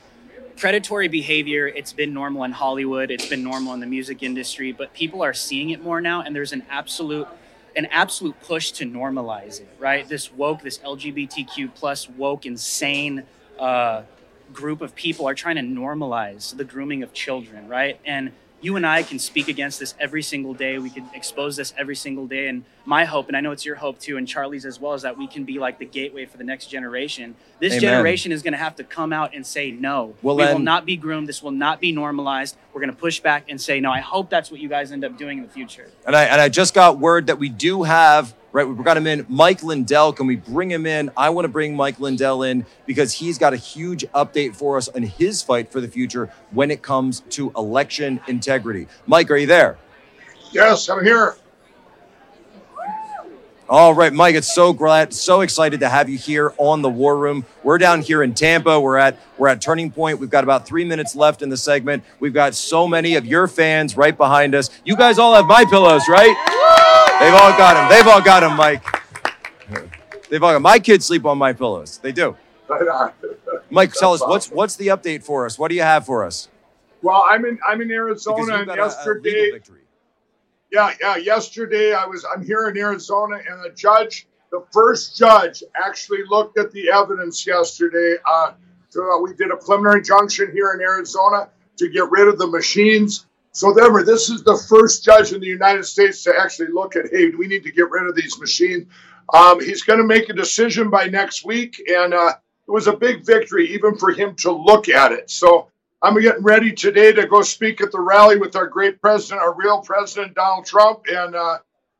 [0.58, 4.94] predatory behavior, it's been normal in Hollywood, it's been normal in the music industry, but
[4.94, 7.28] people are seeing it more now and there's an absolute
[7.76, 10.10] an absolute push to normalize it, right?
[10.10, 13.24] This woke, this LGBTQ plus woke insane
[13.60, 14.02] uh,
[14.52, 18.00] group of people are trying to normalize the grooming of children, right?
[18.04, 20.78] And you and I can speak against this every single day.
[20.80, 22.48] We can expose this every single day.
[22.48, 25.04] And my hope, and I know it's your hope too, and Charlie's as well, is
[25.04, 27.36] that we can be like the gateway for the next generation.
[27.60, 27.82] This Amen.
[27.82, 30.16] generation is going to have to come out and say no.
[30.22, 31.28] Well, we will not be groomed.
[31.28, 32.58] This will not be normalized.
[32.74, 33.92] We're going to push back and say no.
[33.92, 35.90] I hope that's what you guys end up doing in the future.
[36.06, 38.68] And I and I just got word that we do have right.
[38.68, 39.26] We got him in.
[39.30, 40.14] Mike Lindell.
[40.14, 41.12] Can we bring him in?
[41.16, 44.88] I want to bring Mike Lindell in because he's got a huge update for us
[44.90, 48.88] on his fight for the future when it comes to election integrity.
[49.06, 49.78] Mike, are you there?
[50.52, 51.36] Yes, I'm here.
[53.70, 57.18] All right, Mike, it's so glad, so excited to have you here on the War
[57.18, 57.46] Room.
[57.64, 58.80] We're down here in Tampa.
[58.80, 60.20] We're at we're at Turning Point.
[60.20, 62.06] We've got about three minutes left in the segment.
[62.22, 64.70] We've got so many of your fans right behind us.
[64.86, 66.87] You guys all have my pillows, right?
[67.20, 67.90] They've all got them.
[67.90, 68.84] They've all got them, Mike.
[70.30, 70.62] They've all got.
[70.62, 71.98] My kids sleep on my pillows.
[71.98, 72.36] They do.
[73.72, 75.58] Mike, tell us what's what's the update for us?
[75.58, 76.48] What do you have for us?
[77.02, 79.52] Well, I'm in I'm in Arizona, and got a- a yesterday,
[80.72, 85.64] yeah, yeah, yesterday I was I'm here in Arizona, and the judge, the first judge,
[85.76, 88.16] actually looked at the evidence yesterday.
[88.26, 88.52] Uh,
[88.90, 92.48] so uh, we did a preliminary injunction here in Arizona to get rid of the
[92.48, 93.26] machines.
[93.52, 97.06] So, therefore, this is the first judge in the United States to actually look at,
[97.12, 98.88] hey, we need to get rid of these machines.
[99.34, 102.34] Um, he's going to make a decision by next week, and uh,
[102.68, 105.30] it was a big victory even for him to look at it.
[105.32, 105.70] So,
[106.02, 109.56] I'm getting ready today to go speak at the rally with our great president, our
[109.56, 111.58] real president, Donald Trump, and uh,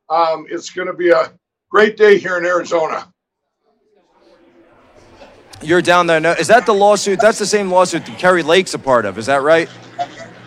[0.08, 1.32] um, it's going to be a
[1.68, 3.12] great day here in Arizona.
[5.60, 6.20] You're down there.
[6.20, 7.20] No, is that the lawsuit?
[7.20, 9.18] That's the same lawsuit that Kari Lake's a part of.
[9.18, 9.68] Is that right?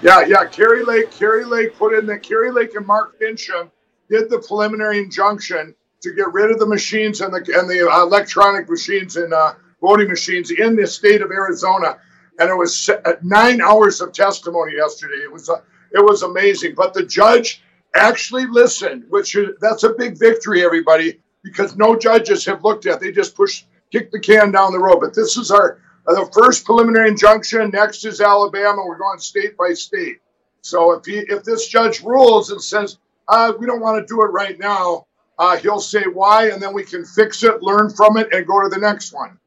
[0.01, 0.45] Yeah, yeah.
[0.45, 3.69] Kari Lake, Kari Lake put in the Kari Lake and Mark Finchem
[4.09, 8.67] did the preliminary injunction to get rid of the machines and the and the electronic
[8.67, 11.97] machines and uh, voting machines in the state of Arizona.
[12.39, 12.89] And it was
[13.21, 15.23] nine hours of testimony yesterday.
[15.23, 15.61] It was uh,
[15.91, 16.73] it was amazing.
[16.75, 17.61] But the judge
[17.93, 22.99] actually listened, which is that's a big victory, everybody, because no judges have looked at.
[22.99, 24.99] They just push kick the can down the road.
[24.99, 27.69] But this is our the first preliminary injunction.
[27.71, 28.83] Next is Alabama.
[28.85, 30.17] We're going state by state.
[30.61, 34.21] So if he if this judge rules and says uh, we don't want to do
[34.21, 35.07] it right now,
[35.39, 38.61] uh, he'll say why, and then we can fix it, learn from it, and go
[38.61, 39.39] to the next one.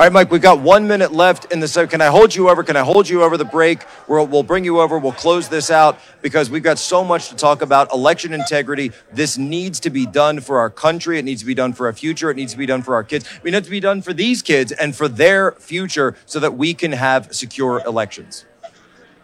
[0.00, 1.90] All right, Mike, we've got one minute left in the segment.
[1.90, 2.64] Can I hold you over?
[2.64, 3.80] Can I hold you over the break?
[4.08, 4.98] We'll, we'll bring you over.
[4.98, 7.92] We'll close this out because we've got so much to talk about.
[7.92, 8.92] Election integrity.
[9.12, 11.18] This needs to be done for our country.
[11.18, 12.30] It needs to be done for our future.
[12.30, 13.28] It needs to be done for our kids.
[13.44, 16.72] It needs to be done for these kids and for their future so that we
[16.72, 18.46] can have secure elections.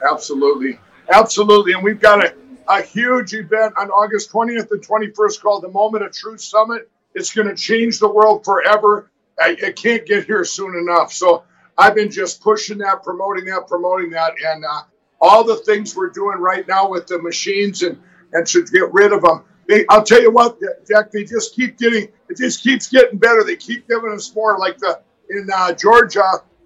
[0.07, 0.79] Absolutely.
[1.11, 1.73] Absolutely.
[1.73, 2.35] And we've got a,
[2.69, 6.91] a huge event on August 20th and 21st called the Moment of Truth Summit.
[7.15, 9.11] It's going to change the world forever.
[9.38, 11.12] I, I can't get here soon enough.
[11.12, 11.44] So
[11.77, 14.33] I've been just pushing that, promoting that, promoting that.
[14.44, 14.83] And uh,
[15.20, 18.01] all the things we're doing right now with the machines and,
[18.33, 19.44] and to get rid of them.
[19.68, 23.42] They, I'll tell you what, Jack, they just keep getting, it just keeps getting better.
[23.42, 24.59] They keep giving us more.
[24.59, 26.22] Like the in uh, Georgia,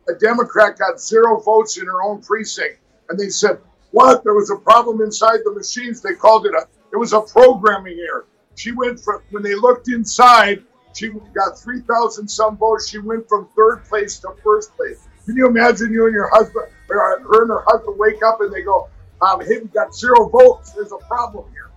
[0.08, 2.78] a Democrat got zero votes in her own precinct.
[3.08, 3.58] And they said,
[3.90, 4.22] what?
[4.22, 6.02] There was a problem inside the machines.
[6.02, 8.26] They called it a, it was a programming error.
[8.54, 10.62] She went from, when they looked inside,
[10.94, 12.88] she got 3,000 some votes.
[12.88, 15.06] She went from third place to first place.
[15.24, 18.52] Can you imagine you and your husband, or her and her husband wake up and
[18.52, 18.88] they go,
[19.22, 20.72] um, hey, we got zero votes.
[20.72, 21.70] There's a problem here.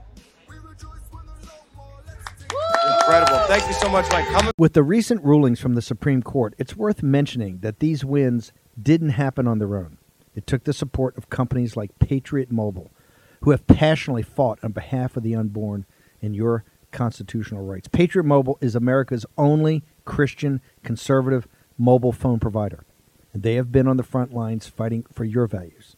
[2.99, 3.39] Incredible.
[3.47, 4.25] Thank you so much, Mike.
[4.27, 8.51] Coming With the recent rulings from the Supreme Court, it's worth mentioning that these wins
[8.81, 9.97] didn't happen on their own.
[10.35, 12.91] It took the support of companies like Patriot Mobile,
[13.41, 15.85] who have passionately fought on behalf of the unborn
[16.21, 17.89] and your constitutional rights.
[17.89, 22.85] Patriot Mobile is America's only Christian conservative mobile phone provider,
[23.33, 25.97] and they have been on the front lines fighting for your values.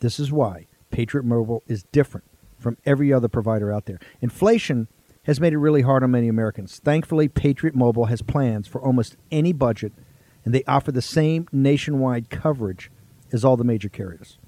[0.00, 2.26] This is why Patriot Mobile is different
[2.58, 4.00] from every other provider out there.
[4.20, 4.88] Inflation
[5.24, 6.80] has made it really hard on many Americans.
[6.82, 9.92] Thankfully, Patriot Mobile has plans for almost any budget,
[10.44, 12.90] and they offer the same nationwide coverage
[13.32, 14.38] as all the major carriers.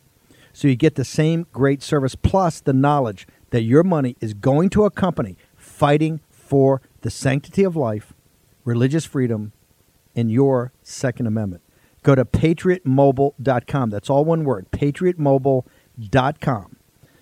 [0.52, 4.70] So you get the same great service plus the knowledge that your money is going
[4.70, 5.36] to a company
[5.74, 8.14] fighting for the sanctity of life,
[8.64, 9.52] religious freedom,
[10.14, 11.62] and your Second Amendment.
[12.04, 13.90] Go to patriotmobile.com.
[13.90, 16.76] That's all one word, patriotmobile.com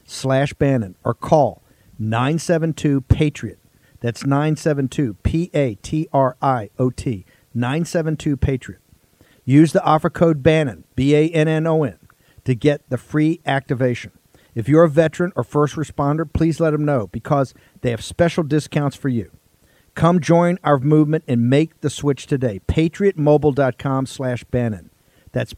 [0.04, 1.62] slash Bannon or call
[1.98, 3.58] 972 Patriot.
[4.00, 7.24] That's 972 P A T R I O T.
[7.54, 8.80] 972 Patriot.
[9.44, 11.98] Use the offer code Bannon, B A N N O N,
[12.44, 14.12] to get the free activation.
[14.54, 18.44] If you're a veteran or first responder, please let them know because they have special
[18.44, 19.30] discounts for you.
[19.94, 22.60] Come join our movement and make the switch today.
[22.66, 24.90] PatriotMobile.com slash Bannon.
[25.32, 25.54] That's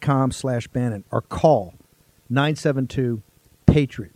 [0.00, 1.74] com slash Bannon or call
[2.28, 3.22] 972
[3.66, 4.12] Patriot.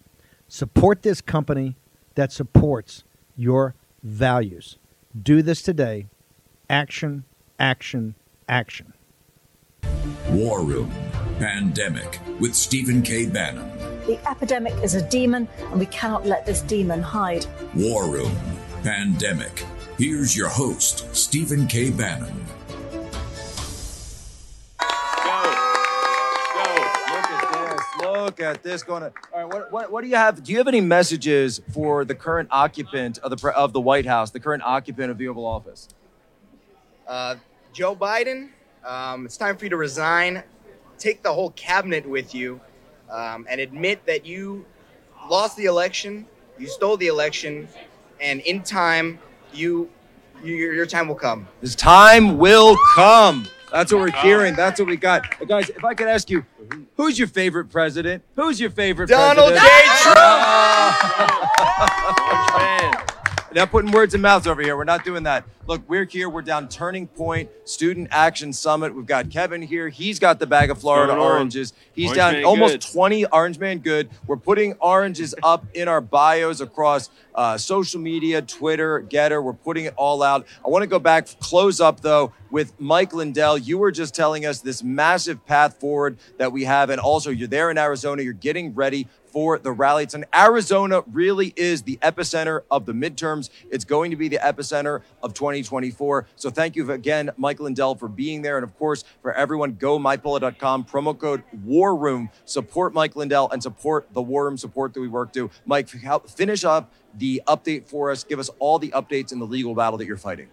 [0.49, 1.77] Support this company
[2.15, 3.05] that supports
[3.37, 4.79] your values.
[5.21, 6.07] Do this today.
[6.71, 7.25] Action,
[7.59, 8.15] action,
[8.49, 8.93] action.
[10.31, 10.91] War Room
[11.39, 13.25] Pandemic with Stephen K.
[13.27, 13.71] Bannon.
[14.07, 17.47] The epidemic is a demon, and we cannot let this demon hide.
[17.77, 18.33] War Room
[18.83, 19.65] Pandemic.
[19.99, 21.91] Here's your host, Stephen K.
[21.91, 22.45] Bannon.
[24.81, 25.43] Go.
[26.55, 26.75] Go.
[27.13, 29.13] Look at this Look at this going on.
[29.33, 30.43] All right, what, what, what do you have?
[30.43, 34.33] Do you have any messages for the current occupant of the of the White House,
[34.33, 35.89] the current occupant of the Oval Office?
[37.07, 37.37] Uh,
[37.73, 38.49] Joe Biden,
[38.85, 40.43] um, it's time for you to resign.
[40.99, 42.61] Take the whole cabinet with you,
[43.11, 44.67] um, and admit that you
[45.31, 46.27] lost the election,
[46.59, 47.69] you stole the election,
[48.21, 49.19] and in time,
[49.53, 49.89] you,
[50.43, 51.47] you your, your time will come.
[51.61, 53.47] His time will come.
[53.71, 54.55] That's what we're hearing.
[54.55, 55.39] That's what we got.
[55.39, 56.45] But guys, if I could ask you,
[56.97, 58.23] who's your favorite president?
[58.35, 59.63] Who's your favorite Donald president?
[59.63, 60.15] Donald J.
[62.25, 62.45] Trump.
[63.55, 64.77] Not putting words in mouths over here.
[64.77, 65.45] We're not doing that.
[65.67, 66.29] Look, we're here.
[66.29, 68.95] We're down Turning Point Student Action Summit.
[68.95, 69.89] We've got Kevin here.
[69.89, 71.73] He's got the bag of Florida oranges.
[71.95, 72.93] He's Orange down man almost good.
[72.93, 74.11] 20 Orange Man Good.
[74.27, 79.43] We're putting oranges up in our bios across uh, social media, Twitter, GETTR.
[79.43, 80.47] We're putting it all out.
[80.65, 83.57] I want to go back, close up though, with Mike Lindell.
[83.57, 86.91] You were just telling us this massive path forward that we have.
[86.91, 88.23] And also, you're there in Arizona.
[88.23, 90.05] You're getting ready for the rally.
[90.05, 93.51] It's in Arizona really is the epicenter of the midterms.
[93.71, 96.27] It's going to be the epicenter of 2024.
[96.37, 98.57] So thank you again, Mike Lindell, for being there.
[98.57, 102.31] And of course, for everyone, go mypillow.com, promo code War Room.
[102.45, 105.51] Support Mike Lindell and support the War Room support that we work to.
[105.67, 108.25] Mike, help finish up the update for us.
[108.25, 110.49] Give us all the updates in the legal battle that you're fighting.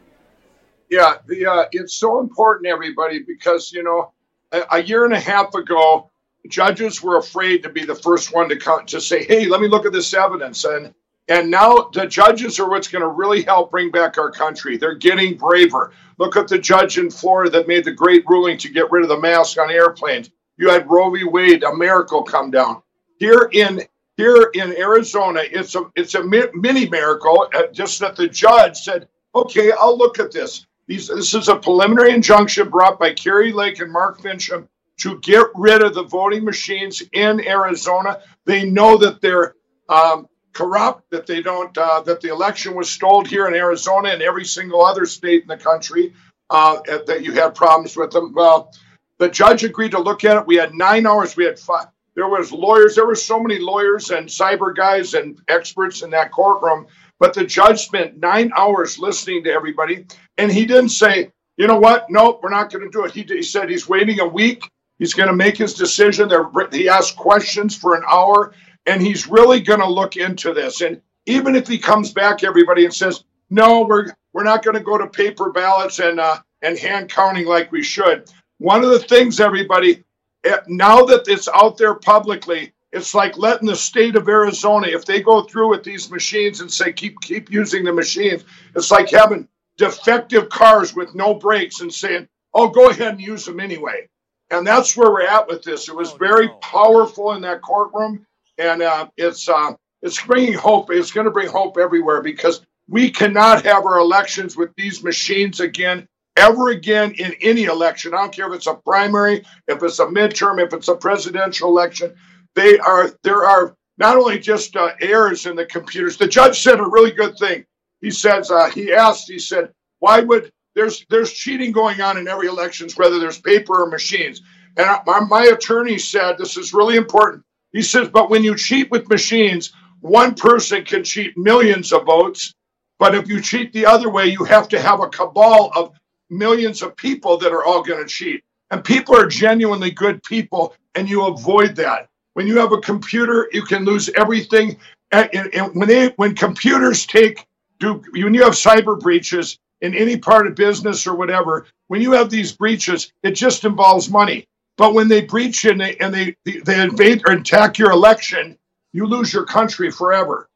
[0.89, 4.13] Yeah, the uh, it's so important, everybody, because you know,
[4.51, 6.11] a, a year and a half ago,
[6.49, 9.67] judges were afraid to be the first one to come to say, "Hey, let me
[9.67, 10.93] look at this evidence," and
[11.27, 14.77] and now the judges are what's going to really help bring back our country.
[14.77, 15.91] They're getting braver.
[16.19, 19.09] Look at the judge in Florida that made the great ruling to get rid of
[19.09, 20.29] the mask on airplanes.
[20.57, 21.23] You had Roe v.
[21.23, 22.81] Wade, a miracle come down.
[23.17, 23.81] Here in
[24.17, 27.49] here in Arizona, it's a it's a mi- mini miracle.
[27.53, 31.55] uh, Just that the judge said, "Okay, I'll look at this." These, this is a
[31.55, 36.43] preliminary injunction brought by Kari Lake and Mark Finchem to get rid of the voting
[36.43, 38.21] machines in Arizona.
[38.45, 39.55] They know that they're
[39.89, 44.21] um, corrupt, that they don't, uh, that the election was stolen here in Arizona and
[44.21, 46.13] every single other state in the country,
[46.49, 48.33] uh, that you had problems with them.
[48.33, 48.71] Well,
[49.17, 50.47] the judge agreed to look at it.
[50.47, 51.35] We had nine hours.
[51.35, 51.87] We had five.
[52.15, 52.95] There was lawyers.
[52.95, 56.87] There were so many lawyers and cyber guys and experts in that courtroom.
[57.19, 60.05] But the judge spent nine hours listening to everybody,
[60.37, 62.07] and he didn't say, "You know what?
[62.09, 64.69] Nope, we're not going to do it." He, he said he's waiting a week.
[64.99, 66.29] He's going to make his decision.
[66.29, 68.53] There, he asked questions for an hour,
[68.85, 70.81] and he's really going to look into this.
[70.81, 74.83] And even if he comes back, everybody, and says, "No, we're we're not going to
[74.83, 78.99] go to paper ballots and uh, and hand counting like we should," one of the
[78.99, 80.03] things, everybody,
[80.45, 85.03] eh, now that it's out there publicly, it's like letting the state of Arizona, if
[85.03, 89.09] they go through with these machines and say keep keep using the machines, it's like
[89.09, 94.07] having defective cars with no brakes and saying, "Oh, go ahead and use them anyway."
[94.57, 95.89] And that's where we're at with this.
[95.89, 98.25] It was very powerful in that courtroom,
[98.57, 100.91] and uh, it's uh, it's bringing hope.
[100.91, 105.59] It's going to bring hope everywhere because we cannot have our elections with these machines
[105.59, 108.13] again ever again in any election.
[108.13, 111.69] I don't care if it's a primary, if it's a midterm, if it's a presidential
[111.69, 112.13] election.
[112.55, 116.17] They are there are not only just uh, errors in the computers.
[116.17, 117.65] The judge said a really good thing.
[118.01, 119.27] He says uh, he asked.
[119.27, 123.81] He said, "Why would there's there's cheating going on in every elections, whether there's paper
[123.83, 124.41] or machines?"
[124.77, 127.43] And my, my attorney said this is really important.
[127.73, 132.53] He says, "But when you cheat with machines, one person can cheat millions of votes."
[132.99, 135.93] But if you cheat the other way, you have to have a cabal of
[136.29, 138.43] millions of people that are all going to cheat.
[138.71, 142.07] And people are genuinely good people, and you avoid that.
[142.33, 144.77] When you have a computer, you can lose everything.
[145.11, 147.45] And, and- and when they, when computers take,
[147.79, 152.13] do when you have cyber breaches in any part of business or whatever, when you
[152.13, 154.47] have these breaches, it just involves money.
[154.77, 158.57] But when they breach and they and they they invade or attack your election,
[158.93, 160.49] you lose your country forever.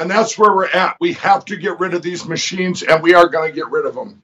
[0.00, 0.98] And that's where we're at.
[1.00, 3.86] We have to get rid of these machines, and we are going to get rid
[3.86, 4.23] of them.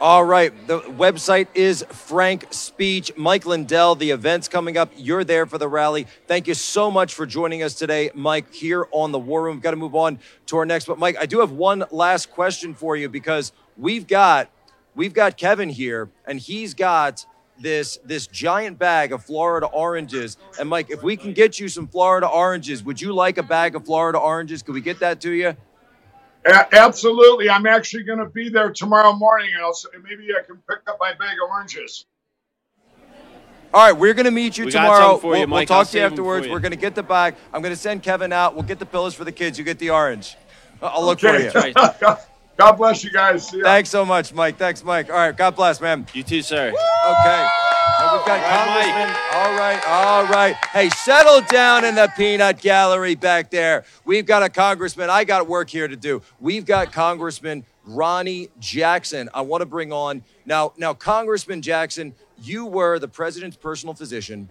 [0.00, 0.52] All right.
[0.68, 3.10] The website is Frank Speech.
[3.16, 4.92] Mike Lindell, the event's coming up.
[4.96, 6.06] You're there for the rally.
[6.28, 9.56] Thank you so much for joining us today, Mike, here on the War Room.
[9.56, 10.84] We've got to move on to our next.
[10.84, 14.48] But Mike, I do have one last question for you because we've got
[14.94, 17.26] we've got Kevin here, and he's got
[17.58, 20.36] this this giant bag of Florida oranges.
[20.60, 23.74] And Mike, if we can get you some Florida oranges, would you like a bag
[23.74, 24.62] of Florida oranges?
[24.62, 25.56] Could we get that to you?
[26.46, 27.50] A- absolutely.
[27.50, 30.78] I'm actually going to be there tomorrow morning, and I'll s- maybe I can pick
[30.86, 32.06] up my bag of oranges.
[33.74, 35.18] All right, we're going to meet you We tomorrow.
[35.18, 36.46] for we'll, you, we'll talk to you afterwards.
[36.46, 36.52] you.
[36.52, 37.34] We're going to get the bag.
[37.52, 38.54] I'm going to send Kevin out.
[38.54, 39.58] We'll get the pillows for the kids.
[39.58, 40.36] You get the orange.
[40.80, 41.50] I'll look Okay.
[41.50, 41.74] for you.
[42.58, 43.48] God bless you guys.
[43.48, 43.64] See ya.
[43.64, 44.58] Thanks so much, Mike.
[44.58, 45.10] Thanks, Mike.
[45.10, 46.04] All right, God bless, man.
[46.12, 46.70] You too, sir.
[46.70, 47.48] Okay.
[48.00, 48.94] Now we've got All right, Mike.
[48.94, 49.16] Congressman.
[49.32, 50.56] All right, all right.
[50.72, 53.84] Hey, settle down in the peanut gallery back there.
[54.04, 55.08] We've got a congressman.
[55.08, 56.20] I got work here to do.
[56.40, 59.28] We've got Congressman Ronny Jackson.
[59.32, 60.72] I want to bring on now.
[60.76, 64.48] Now, Congressman Jackson, you were the president's personal physician.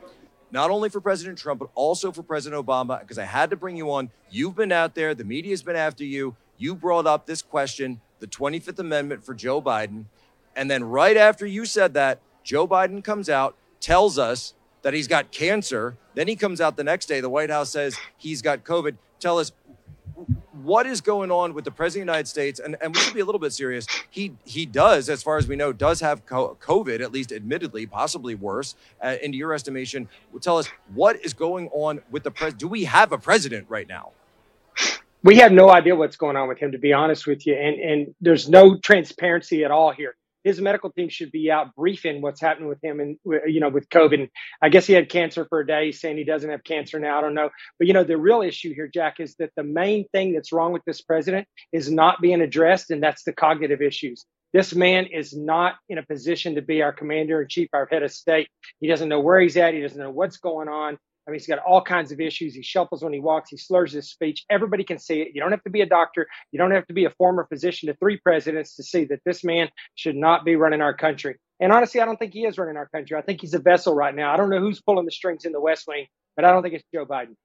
[0.50, 3.76] Not only for President Trump, but also for President Obama, because I had to bring
[3.76, 4.10] you on.
[4.30, 6.38] You've been out there, the media's been after you.
[6.58, 10.06] You brought up this question, the 25th Amendment for Joe Biden.
[10.56, 15.08] And then right after you said that, Joe Biden comes out, tells us that he's
[15.08, 15.96] got cancer.
[16.16, 17.20] Then he comes out the next day.
[17.22, 18.96] The White House says he's got COVID.
[19.20, 19.52] Tell us
[20.64, 22.60] what is going on with the president of the United States.
[22.60, 23.86] And, and we should be a little bit serious.
[24.10, 28.36] He he does, as far as we know, does have COVID, at least admittedly, possibly
[28.36, 28.76] worse.
[29.04, 30.10] Uh, into your estimation,
[30.42, 32.60] tell us what is going on with the president.
[32.60, 34.12] Do we have a president right now?
[35.24, 37.80] We have no idea what's going on with him to be honest with you and
[37.80, 40.16] and there's no transparency at all here.
[40.44, 43.90] His medical team should be out briefing what's happening with him and you know with
[43.90, 44.16] covid.
[44.16, 44.30] And
[44.62, 45.88] i guess he had cancer for a day.
[45.88, 47.18] He's saying he doesn't have cancer now.
[47.18, 47.50] I don't know.
[47.80, 50.72] But you know the real issue here jack is that the main thing that's wrong
[50.72, 54.26] with this president is not being addressed and that's the cognitive issues.
[54.54, 58.04] This man is not in a position to be our commander in chief our head
[58.04, 58.48] of state.
[58.80, 59.74] He doesn't know where he's at.
[59.74, 60.98] He doesn't know what's going on
[61.28, 62.56] I mean, he's got all kinds of issues.
[62.56, 63.50] He shuffles when he walks.
[63.50, 64.46] He slurs his speech.
[64.50, 65.30] Everybody can see it.
[65.34, 66.26] You don't have to be a doctor.
[66.52, 69.44] You don't have to be a former physician to three presidents to see that this
[69.44, 71.36] man should not be running our country.
[71.60, 73.18] And honestly, I don't think he is running our country.
[73.18, 74.34] I think he's a vessel right now.
[74.34, 76.06] I don't know who's pulling the strings in the West Wing,
[76.36, 77.36] but I don't think it's Joe Biden.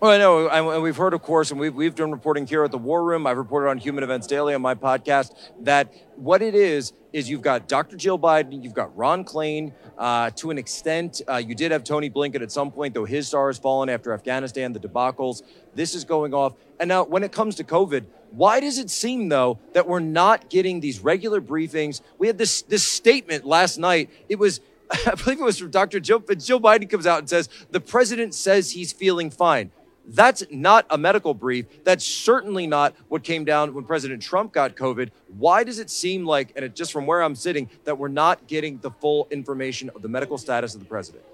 [0.00, 2.70] Well, I know, and we've heard, of course, and we've, we've done reporting here at
[2.70, 3.26] the War Room.
[3.26, 7.42] I've reported on Human Events Daily on my podcast that what it is is you've
[7.42, 7.98] got Dr.
[7.98, 9.74] Jill Biden, you've got Ron Klain.
[9.98, 13.28] Uh, to an extent, uh, you did have Tony Blinken at some point, though his
[13.28, 15.42] star has fallen after Afghanistan, the debacles.
[15.74, 16.54] This is going off.
[16.78, 20.48] And now, when it comes to COVID, why does it seem though that we're not
[20.48, 22.00] getting these regular briefings?
[22.16, 24.08] We had this this statement last night.
[24.30, 24.60] It was.
[25.06, 26.00] I believe it was from Dr.
[26.00, 29.70] Joe, Joe Biden comes out and says, the president says he's feeling fine.
[30.12, 31.84] That's not a medical brief.
[31.84, 35.10] That's certainly not what came down when President Trump got COVID.
[35.38, 38.48] Why does it seem like, and it, just from where I'm sitting, that we're not
[38.48, 41.24] getting the full information of the medical status of the president?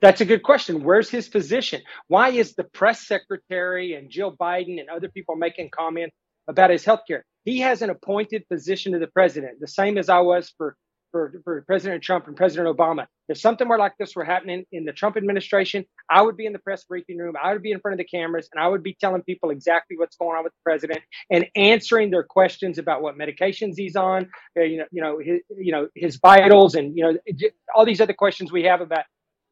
[0.00, 0.84] That's a good question.
[0.84, 1.82] Where's his position?
[2.06, 6.14] Why is the press secretary and Jill Biden and other people making comments
[6.46, 7.24] about his health care?
[7.44, 10.76] He has an appointed position to the president, the same as I was for,
[11.16, 13.06] for, for President Trump and President Obama.
[13.28, 16.52] If something were like this were happening in the Trump administration, I would be in
[16.52, 18.82] the press briefing room, I would be in front of the cameras, and I would
[18.82, 21.00] be telling people exactly what's going on with the president
[21.30, 25.40] and answering their questions about what medications he's on, uh, you know, you know, his,
[25.56, 29.04] you know, his vitals, and you know, all these other questions we have about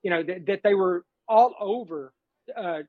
[0.02, 2.12] you know that, that they were all over
[2.56, 2.80] uh,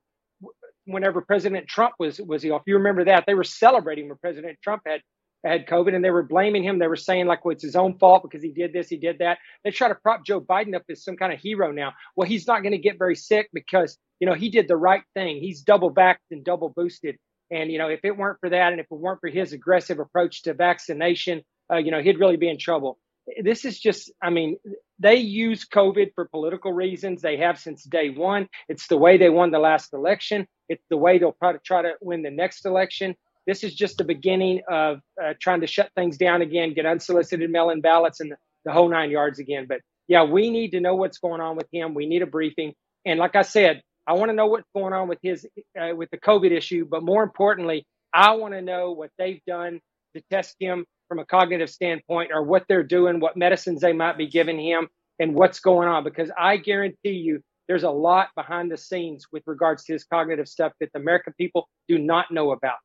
[0.85, 2.57] whenever President Trump was was ill.
[2.57, 5.01] If you remember that, they were celebrating when President Trump had
[5.45, 6.79] had COVID, and they were blaming him.
[6.79, 9.19] They were saying like, "Well, it's his own fault because he did this, he did
[9.19, 11.93] that." They try to prop Joe Biden up as some kind of hero now.
[12.15, 15.03] Well, he's not going to get very sick because you know he did the right
[15.13, 15.37] thing.
[15.41, 17.17] He's double backed and double boosted.
[17.51, 19.99] And you know, if it weren't for that, and if it weren't for his aggressive
[19.99, 22.97] approach to vaccination, uh, you know, he'd really be in trouble.
[23.41, 24.57] This is just, I mean,
[24.99, 27.21] they use COVID for political reasons.
[27.21, 28.49] They have since day one.
[28.69, 30.47] It's the way they won the last election.
[30.69, 33.15] It's the way they'll to try to win the next election.
[33.47, 37.49] This is just the beginning of uh, trying to shut things down again, get unsolicited
[37.49, 39.65] mail-in ballots, and the, the whole nine yards again.
[39.67, 41.93] But yeah, we need to know what's going on with him.
[41.93, 42.73] We need a briefing.
[43.05, 45.47] And like I said, I want to know what's going on with his
[45.79, 46.85] uh, with the COVID issue.
[46.89, 49.79] But more importantly, I want to know what they've done
[50.15, 54.17] to test him from a cognitive standpoint, or what they're doing, what medicines they might
[54.17, 54.87] be giving him,
[55.19, 56.03] and what's going on.
[56.03, 60.47] Because I guarantee you, there's a lot behind the scenes with regards to his cognitive
[60.47, 62.77] stuff that the American people do not know about.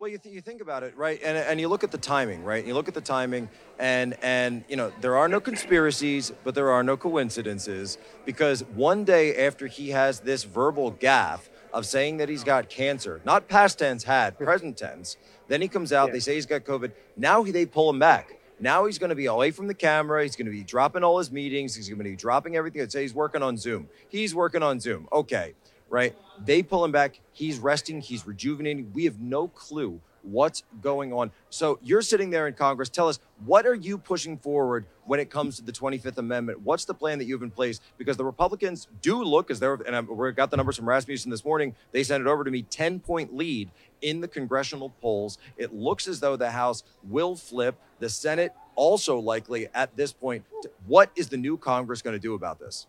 [0.00, 1.20] Well, you, th- you think about it, right?
[1.24, 2.64] And, and you look at the timing, right?
[2.64, 3.48] You look at the timing,
[3.80, 9.02] and and you know there are no conspiracies, but there are no coincidences because one
[9.02, 13.80] day after he has this verbal gaffe of saying that he's got cancer, not past
[13.80, 15.16] tense had, present tense,
[15.48, 16.12] then he comes out.
[16.12, 16.92] They say he's got COVID.
[17.16, 18.38] Now he, they pull him back.
[18.60, 20.22] Now he's going to be away from the camera.
[20.22, 21.74] He's going to be dropping all his meetings.
[21.74, 22.82] He's going to be dropping everything.
[22.82, 23.88] I'd say he's working on Zoom.
[24.08, 25.08] He's working on Zoom.
[25.12, 25.54] Okay,
[25.88, 26.16] right?
[26.44, 27.20] They pull him back.
[27.32, 28.00] He's resting.
[28.00, 28.92] He's rejuvenating.
[28.92, 31.30] We have no clue what's going on.
[31.50, 32.88] So you're sitting there in Congress.
[32.88, 36.60] Tell us, what are you pushing forward when it comes to the 25th Amendment?
[36.62, 37.80] What's the plan that you have in place?
[37.96, 41.44] Because the Republicans do look as they're, and we got the numbers from Rasmussen this
[41.44, 41.74] morning.
[41.92, 43.70] They sent it over to me 10 point lead
[44.02, 45.38] in the congressional polls.
[45.56, 47.76] It looks as though the House will flip.
[47.98, 50.44] The Senate also likely at this point.
[50.86, 52.86] What is the new Congress going to do about this?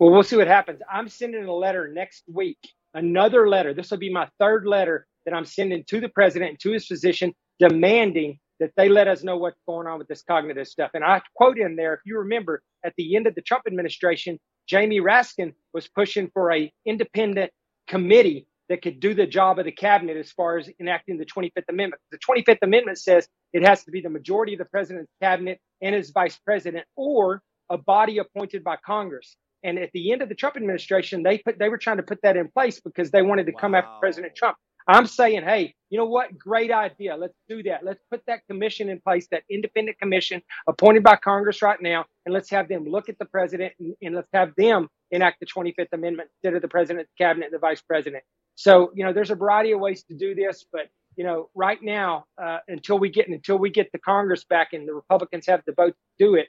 [0.00, 0.82] Well, we'll see what happens.
[0.92, 2.58] I'm sending a letter next week,
[2.94, 3.74] another letter.
[3.74, 6.86] This will be my third letter that I'm sending to the president and to his
[6.86, 10.92] physician demanding that they let us know what's going on with this cognitive stuff.
[10.94, 14.38] And I quote in there, if you remember, at the end of the Trump administration,
[14.68, 17.52] Jamie Raskin was pushing for a independent
[17.88, 21.64] committee that could do the job of the cabinet as far as enacting the 25th
[21.70, 22.02] Amendment.
[22.12, 25.96] The 25th Amendment says it has to be the majority of the president's cabinet and
[25.96, 29.36] his vice president or a body appointed by Congress.
[29.62, 32.22] And at the end of the Trump administration, they put they were trying to put
[32.22, 33.60] that in place because they wanted to wow.
[33.60, 34.56] come after President Trump.
[34.88, 36.36] I'm saying, hey, you know what?
[36.36, 37.16] Great idea.
[37.16, 37.84] Let's do that.
[37.84, 42.32] Let's put that commission in place, that independent commission appointed by Congress right now, and
[42.32, 45.92] let's have them look at the president and, and let's have them enact the 25th
[45.92, 48.24] Amendment instead of the president's cabinet and the vice president.
[48.56, 51.78] So, you know, there's a variety of ways to do this, but you know, right
[51.82, 55.62] now, uh, until we get until we get the Congress back and the Republicans have
[55.66, 56.48] the vote to do it,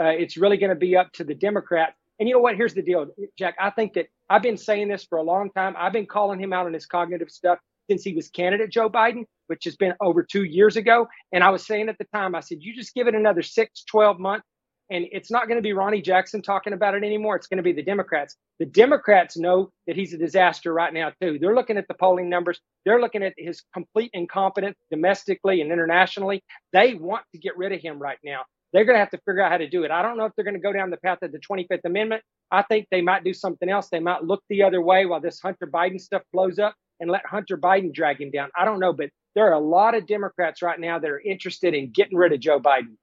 [0.00, 1.96] uh, it's really going to be up to the Democrats.
[2.18, 2.56] And you know what?
[2.56, 3.06] Here's the deal,
[3.38, 3.56] Jack.
[3.60, 5.74] I think that I've been saying this for a long time.
[5.78, 7.58] I've been calling him out on his cognitive stuff
[7.90, 11.08] since he was candidate Joe Biden, which has been over two years ago.
[11.32, 13.84] And I was saying at the time, I said, you just give it another six,
[13.84, 14.46] 12 months,
[14.90, 17.34] and it's not going to be Ronny Jackson talking about it anymore.
[17.36, 18.36] It's going to be the Democrats.
[18.58, 21.38] The Democrats know that he's a disaster right now, too.
[21.40, 22.60] They're looking at the polling numbers.
[22.84, 26.44] They're looking at his complete incompetence domestically and internationally.
[26.72, 28.42] They want to get rid of him right now.
[28.72, 29.90] They're going to have to figure out how to do it.
[29.90, 32.22] I don't know if they're going to go down the path of the 25th Amendment.
[32.50, 33.88] I think they might do something else.
[33.90, 37.26] They might look the other way while this Hunter Biden stuff blows up and let
[37.26, 38.48] Hunter Biden drag him down.
[38.56, 41.74] I don't know, but there are a lot of Democrats right now that are interested
[41.74, 42.96] in getting rid of Joe Biden.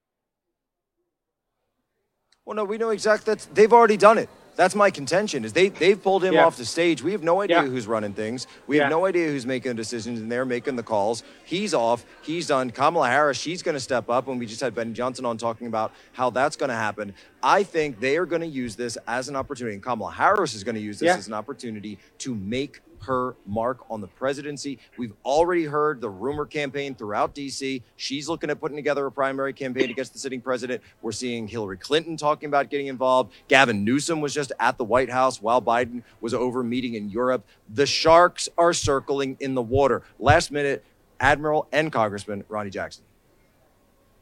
[2.45, 4.29] Well, no, we know exactly that they've already done it.
[4.59, 5.45] That's my contention.
[5.45, 6.45] Is they they've pulled him yeah.
[6.45, 7.01] off the stage.
[7.01, 7.69] We have no idea yeah.
[7.69, 8.45] who's running things.
[8.67, 8.83] We yeah.
[8.83, 11.23] have no idea who's making the decisions, and they're making the calls.
[11.45, 12.05] He's off.
[12.23, 12.69] He's done.
[12.69, 14.27] Kamala Harris, she's going to step up.
[14.27, 17.13] And we just had Ben Johnson on talking about how that's going to happen.
[17.41, 20.65] I think they are going to use this as an opportunity, and Kamala Harris is
[20.65, 24.79] going to use this as an opportunity to make her mark on the presidency.
[24.97, 27.81] We've already heard the rumor campaign throughout DC.
[27.95, 30.81] She's looking at putting together a primary campaign against the sitting president.
[31.01, 33.33] We're seeing Hillary Clinton talking about getting involved.
[33.47, 37.45] Gavin Newsom was just at the White House while Biden was over meeting in Europe.
[37.69, 40.03] The sharks are circling in the water.
[40.19, 40.83] Last minute,
[41.19, 43.03] Admiral and Congressman Ronny Jackson.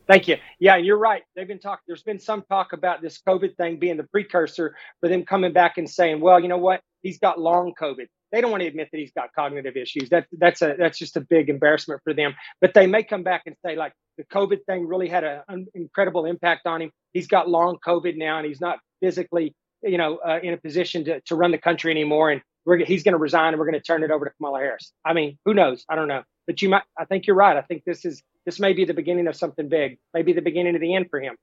[0.07, 0.37] Thank you.
[0.57, 1.23] Yeah, and you're right.
[1.35, 1.83] They've been talking.
[1.85, 5.77] There's been some talk about this COVID thing being the precursor for them coming back
[5.77, 6.81] and saying, "Well, you know what?
[7.01, 10.09] He's got long COVID." They don't want to admit that he's got cognitive issues.
[10.09, 12.35] That that's a that's just a big embarrassment for them.
[12.59, 16.25] But they may come back and say, like, the COVID thing really had an incredible
[16.25, 16.91] impact on him.
[17.13, 21.05] He's got long COVID now, and he's not physically, you know, uh, in a position
[21.05, 22.31] to to run the country anymore.
[22.31, 24.59] And we're, he's going to resign, and we're going to turn it over to Kamala
[24.59, 24.91] Harris.
[25.05, 25.85] I mean, who knows?
[25.89, 26.23] I don't know.
[26.47, 26.83] But you might.
[26.97, 27.55] I think you're right.
[27.55, 30.75] I think this is this may be the beginning of something big, maybe the beginning
[30.75, 31.35] of the end for him.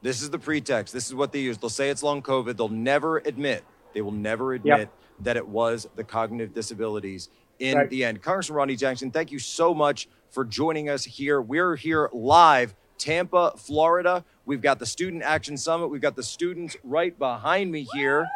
[0.00, 0.92] This is the pretext.
[0.92, 1.58] This is what they use.
[1.58, 2.56] They'll say it's long COVID.
[2.56, 3.64] They'll never admit,
[3.94, 4.94] they will never admit yep.
[5.20, 7.28] that it was the cognitive disabilities
[7.58, 7.90] in right.
[7.90, 8.22] the end.
[8.22, 11.40] Congressman Ronny Jackson, thank you so much for joining us here.
[11.40, 14.24] We're here live, Tampa, Florida.
[14.44, 15.88] We've got the Student Action Summit.
[15.88, 18.26] We've got the students right behind me here.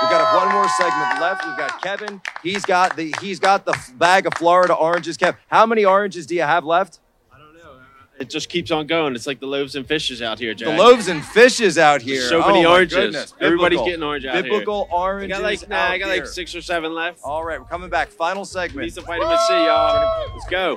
[0.00, 1.44] We've got one more segment left.
[1.46, 2.20] We've got Kevin.
[2.42, 5.16] He's got the he's got the bag of Florida oranges.
[5.16, 6.98] Kevin, how many oranges do you have left?
[8.22, 8.28] I don't know.
[8.28, 9.14] It just keeps on going.
[9.14, 10.68] It's like the loaves and fishes out here, Jack.
[10.68, 12.22] The loaves and fishes out here.
[12.22, 13.34] so many oh, oranges.
[13.40, 14.94] Everybody's getting orange out Biblical here.
[14.94, 15.38] oranges.
[15.38, 17.20] I got like nah, I got like six or seven left.
[17.22, 18.08] All right, we're coming back.
[18.08, 18.86] Final segment.
[18.86, 20.30] Need some vitamin C, y'all.
[20.34, 20.76] Let's go.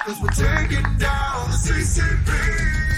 [0.00, 2.95] Cause we're taking down the CCP.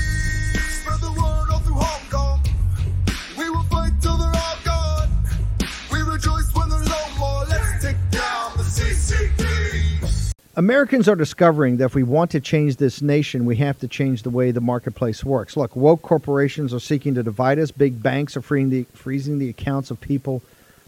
[10.59, 14.24] Americans are discovering that if we want to change this nation, we have to change
[14.24, 15.56] the way the marketplace works.
[15.56, 17.70] Look, woke corporations are seeking to divide us.
[17.70, 20.42] Big banks are the, freezing the accounts of people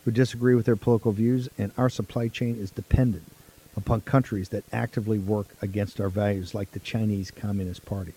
[0.04, 3.22] who disagree with their political views, and our supply chain is dependent
[3.76, 8.14] upon countries that actively work against our values, like the Chinese Communist Party.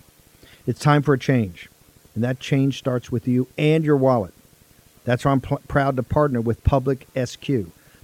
[0.65, 1.69] It's time for a change,
[2.15, 4.33] and that change starts with you and your wallet.
[5.03, 7.67] That's why I'm pl- proud to partner with Public SQ,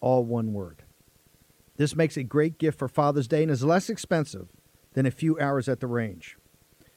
[0.00, 0.82] all one word.
[1.76, 4.48] This makes a great gift for Father's Day and is less expensive
[4.94, 6.36] than a few hours at the range.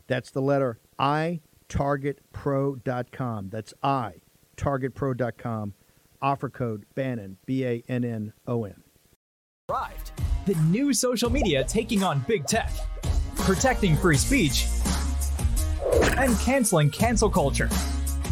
[0.07, 3.49] That's the letter I, targetpro.com.
[3.49, 4.13] That's I,
[4.57, 5.73] targetpro.com.
[6.21, 8.83] Offer code BANNON, B A N N O N.
[9.69, 10.11] Arrived.
[10.45, 12.71] The new social media taking on big tech,
[13.37, 14.65] protecting free speech,
[16.17, 17.69] and canceling cancel culture.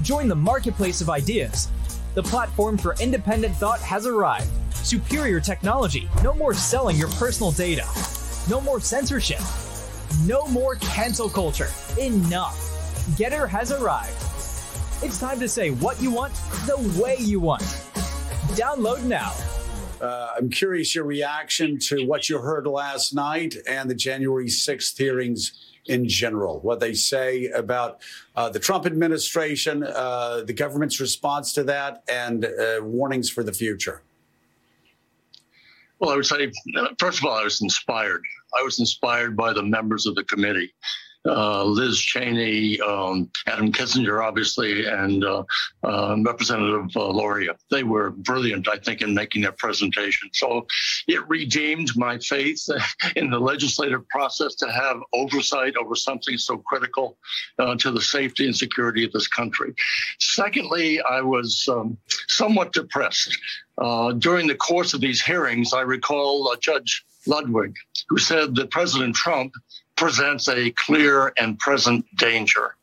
[0.01, 1.70] Join the marketplace of ideas.
[2.18, 4.49] The platform for independent thought has arrived.
[4.74, 6.09] Superior technology.
[6.24, 7.86] No more selling your personal data.
[8.49, 9.39] No more censorship.
[10.26, 11.70] No more cancel culture.
[11.99, 12.57] Enough.
[13.20, 14.15] GETTR has arrived.
[15.03, 16.34] It's time to say what you want
[16.65, 17.61] the way you want.
[18.55, 19.32] Download now.
[20.01, 24.97] Uh, I'm curious your reaction to what you heard last night and the January 6th
[24.97, 28.01] hearings in general, what they say about
[28.35, 33.53] uh, the Trump administration, uh, the government's response to that, and uh, warnings for the
[33.53, 34.01] future.
[35.99, 38.21] Well, I would say, uh, first of all, I was inspired.
[38.57, 40.73] I was inspired by the members of the committee.
[41.28, 45.43] Uh, Liz Cheney, um, Adam Kinzinger, obviously, and uh,
[45.84, 47.55] uh, Representative uh, Luria.
[47.69, 50.30] They were brilliant, I think, in making that presentation.
[50.34, 50.65] So
[51.07, 52.65] it redeemed my faith
[53.15, 57.17] in the legislative process to have oversight over something so critical
[57.59, 59.73] uh, to the safety and security of this country.
[60.19, 61.97] Secondly, I was um,
[62.28, 63.38] somewhat depressed.
[63.78, 67.75] Uh, during the course of these hearings, I recall Judge Luttig,
[68.09, 69.53] who said that President Trump
[69.98, 72.76] presents a clear and present danger.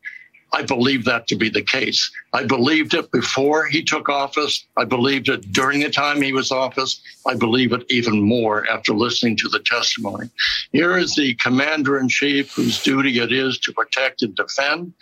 [0.55, 2.13] I believe that to be the case.
[2.33, 4.65] I believed it before he took office.
[4.77, 7.01] I believed it during the time he was office.
[7.27, 10.31] I believe it even more after listening to the testimony.
[10.71, 14.93] Here is the commander in chief whose duty it is to protect and defend.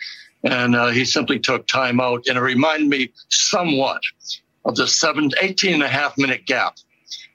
[0.43, 2.25] And uh, he simply took time out.
[2.27, 4.01] And it reminded me somewhat
[4.65, 6.77] of the seven, 18 and a half minute gap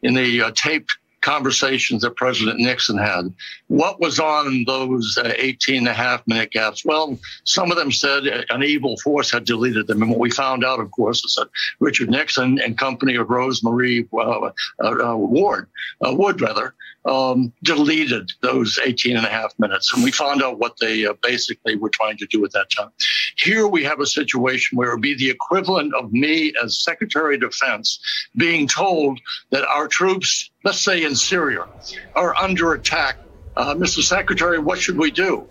[0.02, 0.90] in the uh, taped
[1.28, 3.30] conversations that President Nixon had.
[3.66, 6.86] What was on those uh, 18 and a half minute gaps?
[6.86, 10.00] Well, some of them said an evil force had deleted them.
[10.00, 11.50] And what we found out, of course, is that
[11.80, 14.50] Richard Nixon and company of Rose Marie uh, uh,
[14.82, 15.68] uh Ward,
[16.02, 16.74] uh, Wood rather,
[17.08, 19.92] um, deleted those 18 and a half minutes.
[19.94, 22.90] And we found out what they uh, basically were trying to do at that time.
[23.36, 27.36] Here we have a situation where it would be the equivalent of me as Secretary
[27.36, 27.98] of Defense
[28.36, 29.18] being told
[29.50, 31.66] that our troops, let's say in Syria,
[32.14, 33.18] are under attack.
[33.56, 34.02] Uh, Mr.
[34.02, 35.48] Secretary, what should we do?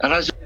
[0.00, 0.37] And I said,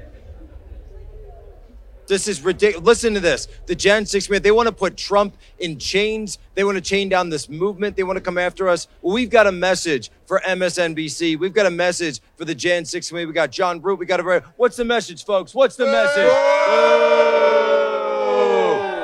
[2.07, 2.85] this is ridiculous.
[2.85, 3.47] Listen to this.
[3.65, 6.37] The Gen 6 man, they want to put Trump in chains.
[6.55, 7.95] They want to chain down this movement.
[7.95, 8.87] They want to come after us.
[9.01, 11.37] Well, we've got a message for MSNBC.
[11.39, 13.27] We've got a message for the Gen 6 man.
[13.27, 13.99] We got John Root.
[13.99, 14.23] We got a.
[14.23, 15.53] Very- What's the message, folks?
[15.55, 16.31] What's the message?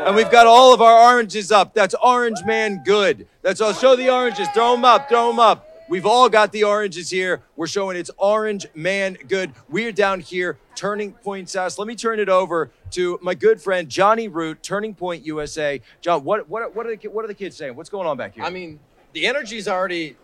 [0.06, 1.76] And we've got all of our oranges up.
[1.76, 3.28] That's Orange Man Good.
[3.44, 3.74] That's all.
[3.74, 4.48] Show the oranges.
[4.56, 5.08] Throw them up.
[5.08, 5.69] Throw them up.
[5.90, 7.42] We've all got the oranges here.
[7.56, 9.54] We're showing it's Orange Man Good.
[9.70, 11.80] We're down here, Turning Point South.
[11.80, 15.82] Let me turn it over to my good friend Johnny Root, Turning Point USA.
[16.00, 17.76] John, what what what are the what are the kids saying?
[17.76, 18.44] What's going on back here?
[18.44, 18.80] I mean,
[19.14, 20.16] the energy's already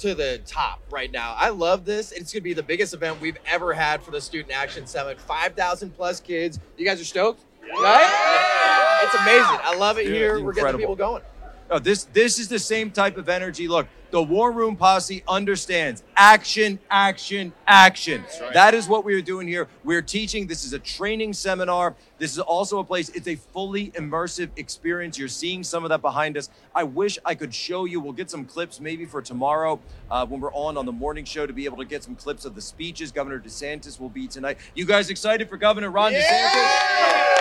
[0.00, 1.36] to the top right now.
[1.38, 2.10] I love this.
[2.10, 5.20] It's going to be the biggest event we've ever had for the Student Action Summit.
[5.20, 6.58] 5,000 plus kids.
[6.76, 7.44] You guys are stoked?
[7.62, 9.00] Right?
[9.04, 9.60] It's amazing.
[9.62, 10.34] I love it Dude, here.
[10.36, 10.78] it's We're getting incredible.
[10.78, 11.22] people going.
[11.70, 13.68] No, this this is the same type of energy.
[13.68, 18.22] Look, the War Room Posse understands action, action, action.
[18.52, 19.68] That is what we are doing here.
[19.84, 20.46] We're teaching.
[20.46, 21.96] This is a training seminar.
[22.18, 23.08] This is also a place.
[23.08, 25.18] It's a fully immersive experience.
[25.18, 26.50] You're seeing some of that behind us.
[26.74, 28.00] I wish I could show you.
[28.00, 31.46] We'll get some clips maybe for tomorrow uh, when we're on on the morning show
[31.46, 33.12] to be able to get some clips of the speeches.
[33.12, 34.58] Governor DeSantis will be tonight.
[34.74, 37.31] You guys excited for Governor Ron DeSantis?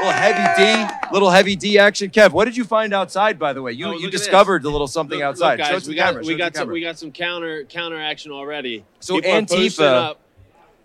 [0.00, 2.10] Little heavy D, little heavy D action.
[2.10, 3.72] Kev, what did you find outside, by the way?
[3.72, 5.58] You Oh, you look at discovered a little something Look- outside.
[5.60, 6.22] Look, Show to we the got camera.
[6.24, 6.74] Show we it to got the some camera.
[6.74, 8.84] we got some counter counter action already.
[9.00, 10.20] So People are Antifa- up-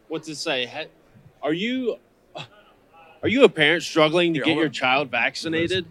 [0.08, 0.66] what's it say?
[0.68, 0.88] He-
[1.42, 1.98] Are you
[3.22, 4.72] are you a parent struggling to Here, get hold your on.
[4.74, 5.86] child vaccinated?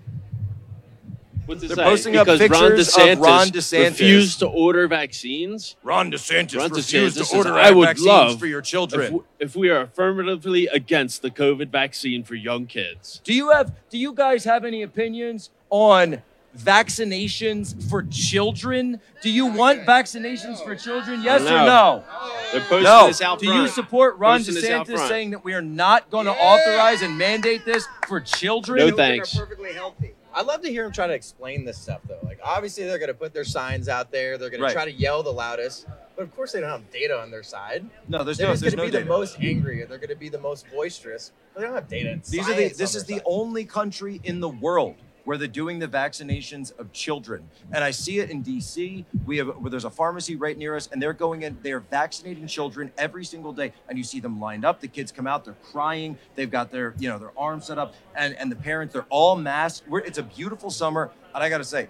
[1.49, 1.83] What's it They're say?
[1.85, 3.85] posting up because Ron pictures of DeSantis, Ron DeSantis.
[3.91, 5.77] refused to order vaccines.
[5.83, 9.01] Ron DeSantis Ron refused DeSantis to order says, I would vaccines love for your children."
[9.03, 13.23] If, w- if we are affirmatively against the COVID vaccine for young kids.
[13.25, 13.73] Do you have?
[13.89, 16.23] Do you guys have any opinions on
[16.57, 19.01] vaccinations for children?
[19.23, 21.23] Do you want vaccinations for children?
[21.23, 21.65] Yes or No.
[21.67, 22.05] no?
[22.53, 23.07] They're posting no.
[23.07, 25.09] this out Do you support Ron Posting this out DeSantis front.
[25.09, 28.79] saying that we are not going to authorize and mandate this for children?
[28.89, 29.35] No thanks.
[29.37, 30.15] Are perfectly healthy.
[30.39, 32.19] I'd love to hear them try to explain this stuff though.
[32.23, 34.39] Like obviously they're going to put their signs out there.
[34.39, 34.69] They're going Right.
[34.69, 35.87] to try to yell the loudest.
[36.15, 37.85] But of course they don't have data on their side.
[38.09, 39.05] No, there's they're no- there's going to no be data.
[39.05, 39.79] the most angry.
[39.85, 41.33] They're going to be the most boisterous.
[41.55, 42.21] But they don't have data.
[42.29, 44.95] These are the, this is the only country in the world
[45.29, 47.47] where they're doing the vaccinations of children.
[47.73, 49.05] And I see it in DC.
[49.27, 52.47] We have where there's a pharmacy right near us, and they're going in, they're vaccinating
[52.47, 53.75] children every single day.
[53.91, 54.81] And you see them lined up.
[54.81, 57.93] The kids come out, they're crying, they've got their, you know, their arms set up,
[58.17, 59.87] and, and the parents, they're all masked.
[59.87, 61.11] We're, it's a beautiful summer.
[61.35, 61.89] And I gotta say,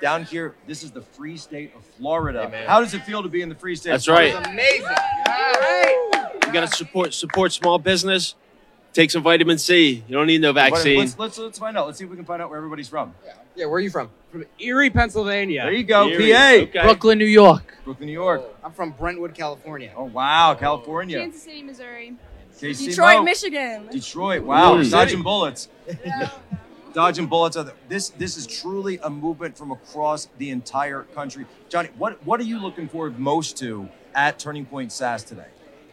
[0.00, 2.42] down here, this is the free state of Florida.
[2.42, 2.66] Amen.
[2.66, 3.90] How does it feel to be in the free state?
[3.90, 4.34] That's of Florida?
[4.34, 4.46] right.
[4.48, 4.86] amazing.
[4.86, 6.40] All right.
[6.44, 8.34] You got to support support small business.
[8.92, 10.02] Take some vitamin C.
[10.08, 10.98] You don't need no vaccine.
[10.98, 11.86] Let's, let's let's find out.
[11.86, 13.14] Let's see if we can find out where everybody's from.
[13.24, 14.10] Yeah, yeah where are you from?
[14.32, 15.62] From Erie, Pennsylvania.
[15.62, 16.52] There you go, Erie, PA.
[16.68, 16.82] okay.
[16.82, 17.76] Brooklyn, New York.
[17.84, 18.42] Brooklyn, New York.
[18.44, 19.92] Oh, I'm from Brentwood, California.
[19.96, 21.18] Oh wow, California.
[21.20, 22.16] Kansas City, Missouri.
[22.58, 23.22] KC Detroit, Mo.
[23.22, 23.86] Michigan.
[23.90, 24.42] Detroit.
[24.42, 25.68] Wow, dodging bullets.
[26.92, 27.56] dodging bullets.
[27.56, 31.46] Are the- This this is truly a movement from across the entire country.
[31.68, 35.46] Johnny, what what are you looking forward most to at Turning Point SAS today?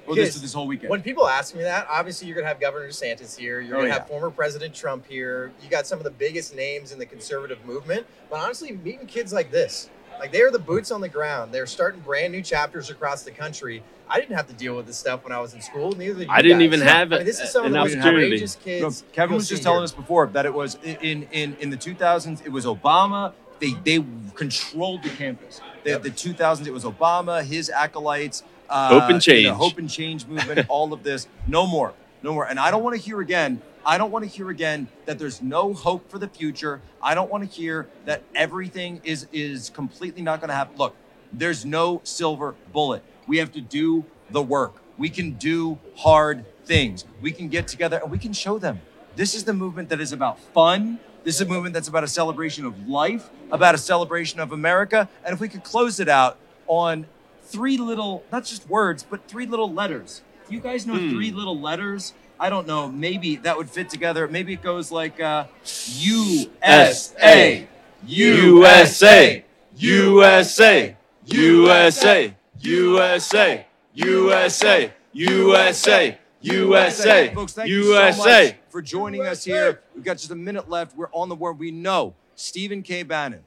[0.08, 0.90] Or this Kids, this whole weekend?
[0.90, 3.60] When people ask me that, obviously you're gonna have Governor DeSantis here.
[3.60, 4.00] You're Oh, gonna yeah.
[4.00, 5.52] have former President Trump here.
[5.62, 8.06] You got some of the biggest names in the conservative movement.
[8.30, 9.90] But honestly, meeting kids like this,
[10.20, 11.54] like they are the boots on the ground.
[11.54, 13.84] They're starting brand new chapters across the country.
[14.10, 15.92] I didn't have to deal with this stuff when I was in school.
[15.92, 16.64] Neither did you I didn't guys.
[16.66, 18.30] even have I mean, this is some of the most opportunity.
[18.30, 19.04] courageous kids.
[19.04, 19.84] No, Kevin was just telling here.
[19.84, 22.46] us before that it was in in in the 2000s.
[22.46, 23.34] It was Obama.
[23.60, 24.06] They they
[24.36, 25.60] controlled the campus.
[25.84, 26.68] The, the 2000s.
[26.68, 28.44] It was Obama, his acolytes.
[28.70, 30.66] Uh, Hope and you know, hope and change movement.
[30.70, 31.28] all of this.
[31.48, 31.94] No more.
[32.24, 32.46] No more.
[32.48, 33.62] And I don't want to hear again.
[33.86, 36.82] I don't want to hear again that there's no hope for the future.
[37.02, 40.76] I don't want to hear that everything is is completely not going to happen.
[40.78, 40.96] Look,
[41.32, 43.04] there's no silver bullet.
[43.28, 44.82] We have to do the work.
[44.98, 47.06] We can do hard things.
[47.22, 48.82] We can get together and we can show them.
[49.16, 51.00] This is the movement that is about fun.
[51.24, 55.10] This is a movement that's about a celebration of life, about a celebration of America.
[55.26, 56.38] And if we could close it out
[56.68, 57.06] on
[57.48, 60.22] three little, not just words, but three little letters.
[60.46, 61.12] If you guys know mm.
[61.12, 64.28] three little letters, I don't know, maybe that would fit together.
[64.28, 67.68] Maybe it goes like uh, USA,
[68.06, 69.44] USA,
[69.76, 70.96] USA,
[71.26, 76.18] USA, USA, USA, USA.
[76.40, 78.08] USA, folks, thank USA.
[78.08, 79.82] you so much for joining us here.
[79.96, 80.96] We've got just a minute left.
[80.96, 81.58] We're on the word.
[81.58, 83.04] We know Stephen K.
[83.04, 83.42] Bannon.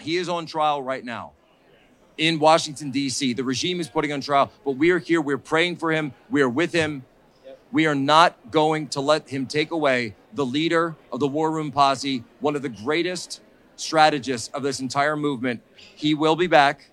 [0.00, 1.32] He is on trial right now
[2.20, 3.32] in Washington, D.C.
[3.32, 5.22] The regime is putting on trial, but we are here.
[5.22, 6.12] We're praying for him.
[6.28, 7.04] We are with him.
[7.72, 11.72] We are not going to let him take away the leader of the War Room
[11.72, 13.40] Posse, one of the greatest
[13.76, 15.62] strategists of this entire movement.
[15.76, 16.90] He will be back.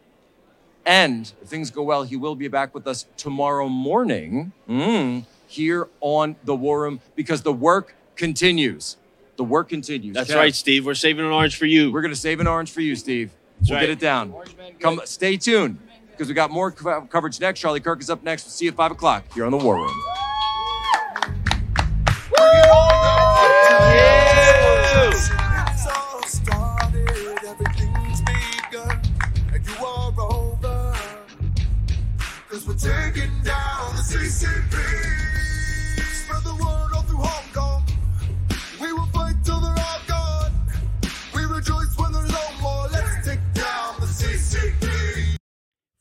[0.86, 5.90] And if things go well, he will be back with us tomorrow morning mm, here
[6.00, 8.96] on the War Room because the work continues.
[9.36, 10.16] The work continues.
[10.16, 10.86] That's Kev, right, Steve.
[10.86, 11.92] We're saving an orange for you.
[11.92, 13.32] We're going to save an orange for you, Steve.
[13.60, 13.82] That's we'll right.
[13.82, 14.34] get it down.
[14.80, 15.80] Come, stay tuned
[16.12, 17.60] because we got more co- coverage next.
[17.60, 18.46] Charlie Kirk is up next.
[18.46, 20.04] We'll see you at five o'clock here on the War Room.
[25.10, 27.10] It's all started,
[27.46, 29.02] everything's begun,
[29.54, 30.94] and you are over.
[32.50, 34.87] Cause we're taking down the CCP.